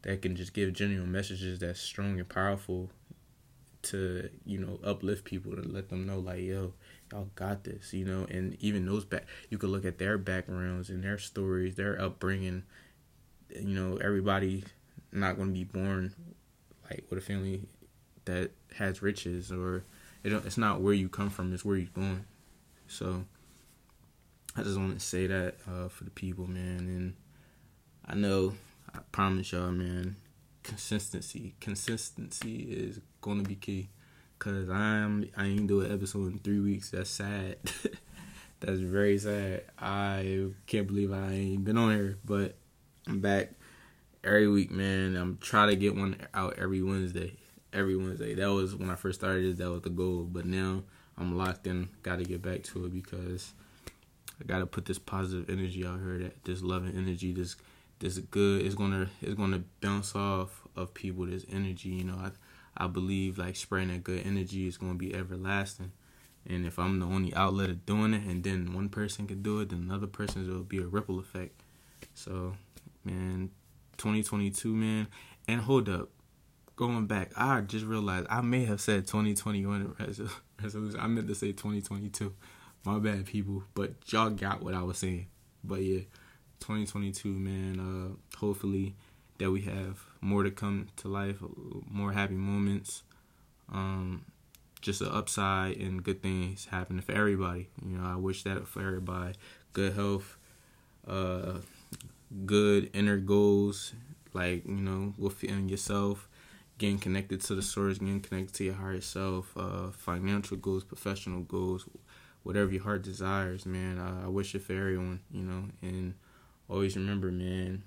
that 0.02 0.22
can 0.22 0.36
just 0.36 0.54
give 0.54 0.72
genuine 0.72 1.12
messages 1.12 1.58
that's 1.58 1.80
strong 1.80 2.18
and 2.18 2.28
powerful 2.28 2.90
to 3.82 4.30
you 4.46 4.58
know 4.58 4.78
uplift 4.82 5.24
people 5.24 5.52
and 5.52 5.72
let 5.72 5.90
them 5.90 6.06
know 6.06 6.18
like 6.18 6.40
yo 6.40 6.72
y'all 7.12 7.28
got 7.34 7.64
this 7.64 7.92
you 7.92 8.02
know 8.02 8.26
and 8.30 8.56
even 8.60 8.86
those 8.86 9.04
back 9.04 9.26
you 9.50 9.58
could 9.58 9.68
look 9.68 9.84
at 9.84 9.98
their 9.98 10.16
backgrounds 10.16 10.88
and 10.88 11.04
their 11.04 11.18
stories 11.18 11.74
their 11.74 12.00
upbringing 12.00 12.62
you 13.60 13.78
know 13.78 13.98
everybody 13.98 14.64
not 15.12 15.36
going 15.36 15.48
to 15.48 15.54
be 15.54 15.64
born 15.64 16.14
like 16.90 17.04
with 17.10 17.18
a 17.18 17.22
family 17.22 17.60
that 18.24 18.50
has 18.76 19.02
riches 19.02 19.52
or 19.52 19.84
it 20.24 20.32
it's 20.32 20.58
not 20.58 20.80
where 20.80 20.94
you 20.94 21.08
come 21.08 21.30
from 21.30 21.52
it's 21.52 21.64
where 21.64 21.76
you're 21.76 21.88
going 21.94 22.24
so 22.88 23.24
i 24.56 24.62
just 24.62 24.78
want 24.78 24.98
to 24.98 25.04
say 25.04 25.26
that 25.26 25.54
uh, 25.68 25.88
for 25.88 26.04
the 26.04 26.10
people 26.10 26.46
man 26.46 26.80
and 26.80 27.14
i 28.06 28.14
know 28.14 28.54
i 28.94 28.98
promise 29.12 29.52
y'all 29.52 29.70
man 29.70 30.16
consistency. 30.64 31.54
Consistency 31.60 32.56
is 32.62 33.00
going 33.20 33.40
to 33.40 33.48
be 33.48 33.54
key. 33.54 33.90
Cause 34.40 34.68
I'm 34.68 35.30
I 35.36 35.46
ain't 35.46 35.68
do 35.68 35.82
an 35.82 35.92
episode 35.92 36.32
in 36.32 36.38
three 36.40 36.58
weeks. 36.58 36.90
That's 36.90 37.08
sad. 37.08 37.58
That's 38.60 38.80
very 38.80 39.16
sad. 39.16 39.62
I 39.78 40.48
can't 40.66 40.88
believe 40.88 41.12
I 41.12 41.32
ain't 41.32 41.64
been 41.64 41.78
on 41.78 41.92
here, 41.92 42.18
but 42.24 42.56
I'm 43.06 43.20
back 43.20 43.50
every 44.24 44.48
week, 44.48 44.70
man. 44.70 45.16
I'm 45.16 45.38
trying 45.38 45.68
to 45.68 45.76
get 45.76 45.94
one 45.94 46.16
out 46.34 46.58
every 46.58 46.82
Wednesday. 46.82 47.36
Every 47.74 47.96
Wednesday. 47.96 48.34
That 48.34 48.50
was 48.50 48.74
when 48.74 48.90
I 48.90 48.94
first 48.94 49.20
started. 49.20 49.58
That 49.58 49.70
was 49.70 49.82
the 49.82 49.90
goal. 49.90 50.28
But 50.30 50.46
now 50.46 50.84
I'm 51.18 51.36
locked 51.36 51.66
in. 51.66 51.88
Got 52.02 52.18
to 52.18 52.24
get 52.24 52.40
back 52.40 52.62
to 52.64 52.86
it 52.86 52.94
because 52.94 53.52
I 54.40 54.44
got 54.44 54.60
to 54.60 54.66
put 54.66 54.84
this 54.84 54.98
positive 54.98 55.50
energy 55.50 55.84
out 55.84 56.00
here. 56.00 56.18
That 56.18 56.44
this 56.44 56.62
loving 56.62 56.96
energy, 56.96 57.32
this 57.32 57.56
this 57.98 58.18
good 58.18 58.62
is 58.62 58.74
gonna 58.74 59.08
is 59.20 59.34
gonna 59.34 59.64
bounce 59.80 60.14
off 60.14 60.62
of 60.76 60.94
people. 60.94 61.26
This 61.26 61.44
energy, 61.50 61.90
you 61.90 62.04
know, 62.04 62.16
I 62.16 62.30
I 62.76 62.86
believe 62.86 63.38
like 63.38 63.56
spreading 63.56 63.88
that 63.88 64.04
good 64.04 64.24
energy 64.24 64.66
is 64.66 64.76
gonna 64.76 64.94
be 64.94 65.14
everlasting. 65.14 65.92
And 66.46 66.66
if 66.66 66.78
I'm 66.78 67.00
the 67.00 67.06
only 67.06 67.34
outlet 67.34 67.70
of 67.70 67.86
doing 67.86 68.12
it, 68.12 68.22
and 68.24 68.44
then 68.44 68.74
one 68.74 68.88
person 68.88 69.26
can 69.26 69.42
do 69.42 69.60
it, 69.60 69.70
then 69.70 69.80
another 69.80 70.06
person, 70.06 70.46
it'll 70.46 70.62
be 70.62 70.78
a 70.78 70.86
ripple 70.86 71.18
effect. 71.18 71.62
So, 72.14 72.56
man, 73.04 73.50
2022, 73.96 74.74
man. 74.74 75.06
And 75.48 75.62
hold 75.62 75.88
up, 75.88 76.10
going 76.76 77.06
back, 77.06 77.30
I 77.36 77.60
just 77.60 77.84
realized 77.84 78.26
I 78.30 78.40
may 78.40 78.64
have 78.64 78.80
said 78.80 79.06
2021 79.06 79.94
resolution. 79.98 81.00
I 81.00 81.06
meant 81.06 81.28
to 81.28 81.34
say 81.34 81.48
2022. 81.48 82.32
My 82.84 82.98
bad, 82.98 83.26
people. 83.26 83.64
But 83.74 83.94
y'all 84.12 84.30
got 84.30 84.62
what 84.62 84.74
I 84.74 84.82
was 84.82 84.98
saying. 84.98 85.26
But 85.62 85.82
yeah. 85.82 86.00
2022, 86.60 87.28
man. 87.28 87.78
Uh, 87.78 88.38
hopefully 88.38 88.94
that 89.38 89.50
we 89.50 89.62
have 89.62 90.02
more 90.20 90.42
to 90.42 90.50
come 90.50 90.88
to 90.96 91.08
life, 91.08 91.36
more 91.90 92.12
happy 92.12 92.34
moments, 92.34 93.02
um, 93.70 94.24
just 94.80 95.02
an 95.02 95.08
upside 95.08 95.76
and 95.76 96.02
good 96.02 96.22
things 96.22 96.66
happening 96.70 97.02
for 97.02 97.12
everybody. 97.12 97.68
You 97.84 97.98
know, 97.98 98.06
I 98.06 98.16
wish 98.16 98.44
that 98.44 98.66
for 98.66 98.80
everybody. 98.80 99.34
Good 99.74 99.94
health, 99.94 100.38
uh, 101.06 101.58
good 102.46 102.90
inner 102.94 103.18
goals, 103.18 103.92
like 104.32 104.64
you 104.66 104.72
know, 104.72 105.12
within 105.18 105.68
yourself. 105.68 106.28
Getting 106.78 106.98
connected 106.98 107.40
to 107.40 107.54
the 107.54 107.62
source, 107.62 107.98
getting 107.98 108.20
connected 108.20 108.54
to 108.54 108.64
your 108.64 108.74
higher 108.74 109.00
self, 109.00 109.56
uh, 109.56 109.90
financial 109.90 110.56
goals, 110.56 110.84
professional 110.84 111.42
goals, 111.42 111.88
whatever 112.42 112.70
your 112.70 112.82
heart 112.82 113.02
desires, 113.02 113.66
man. 113.66 113.98
I, 113.98 114.28
wish 114.28 114.54
it 114.54 114.62
for 114.62 114.72
everyone, 114.72 115.20
you 115.30 115.42
know, 115.42 115.64
and 115.82 116.14
always 116.68 116.96
remember, 116.96 117.30
man, 117.30 117.84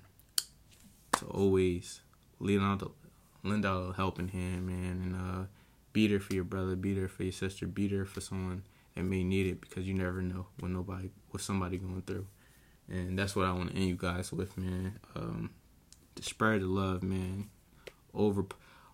to 1.18 1.26
always 1.26 2.00
lean 2.40 2.62
out 2.62 2.80
the 2.80 2.90
lend 3.44 3.64
out 3.64 3.90
a 3.90 3.92
helping 3.94 4.28
hand, 4.28 4.66
man, 4.66 5.00
and 5.02 5.14
uh, 5.14 5.46
be 5.92 6.08
there 6.08 6.20
for 6.20 6.34
your 6.34 6.44
brother, 6.44 6.74
be 6.74 6.94
there 6.94 7.08
for 7.08 7.22
your 7.22 7.32
sister, 7.32 7.66
be 7.66 7.88
there 7.88 8.04
for 8.04 8.20
someone 8.20 8.62
that 8.94 9.04
may 9.04 9.22
need 9.22 9.46
it 9.46 9.60
because 9.60 9.86
you 9.86 9.94
never 9.94 10.20
know 10.22 10.46
what 10.58 10.70
nobody 10.70 11.10
what 11.30 11.42
somebody 11.42 11.78
going 11.78 12.02
through, 12.02 12.26
and 12.88 13.18
that's 13.18 13.36
what 13.36 13.46
I 13.46 13.52
want 13.52 13.70
to 13.70 13.76
end 13.76 13.86
you 13.88 13.96
guys 13.96 14.32
with, 14.32 14.56
man. 14.56 14.98
Um, 15.14 15.50
spread 16.20 16.62
the 16.62 16.66
love, 16.66 17.02
man. 17.02 17.48
Over 18.14 18.44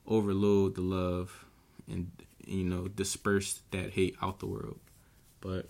overload 0.07 0.75
the 0.75 0.83
love, 0.83 1.45
and 1.89 2.11
you 2.47 2.65
know 2.65 2.89
disperse 2.89 3.61
that 3.71 3.91
hate 3.91 4.17
out 4.23 4.41
the 4.41 4.47
world. 4.47 4.79
But 5.41 5.69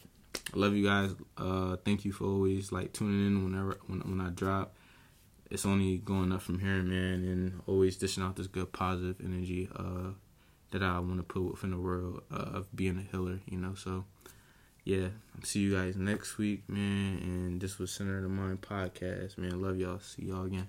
I 0.55 0.59
love 0.59 0.74
you 0.74 0.85
guys. 0.85 1.14
Uh, 1.37 1.76
thank 1.85 2.05
you 2.05 2.12
for 2.12 2.24
always 2.24 2.72
like 2.72 2.93
tuning 2.93 3.26
in 3.26 3.45
whenever 3.45 3.78
when 3.87 4.01
when 4.01 4.20
I 4.20 4.30
drop 4.30 4.74
it's 5.51 5.64
only 5.64 5.99
going 5.99 6.32
up 6.32 6.43
from 6.43 6.59
here, 6.59 6.82
man, 6.82 7.24
and 7.24 7.61
always 7.66 7.97
dishing 7.97 8.22
out 8.22 8.37
this 8.37 8.49
good 8.49 8.72
positive 8.72 9.16
energy 9.24 9.68
uh, 9.76 10.11
that 10.72 10.82
I 10.82 10.99
want 10.99 11.18
to 11.18 11.22
put 11.22 11.43
within 11.43 11.70
the 11.70 11.78
world 11.78 12.22
uh, 12.30 12.59
of 12.59 12.74
being 12.74 12.99
a 12.99 13.03
healer, 13.03 13.41
you 13.47 13.59
know. 13.59 13.74
So, 13.74 14.05
yeah, 14.85 15.09
I'll 15.37 15.45
see 15.45 15.61
you 15.61 15.74
guys 15.74 15.97
next 15.97 16.39
week, 16.39 16.68
man. 16.68 17.18
And 17.22 17.61
this 17.61 17.78
was 17.78 17.93
Center 17.93 18.16
of 18.16 18.24
the 18.24 18.28
Mind 18.28 18.62
podcast, 18.62 19.39
man. 19.39 19.62
Love 19.62 19.78
y'all. 19.78 20.01
See 20.01 20.24
y'all 20.24 20.47
again. 20.47 20.68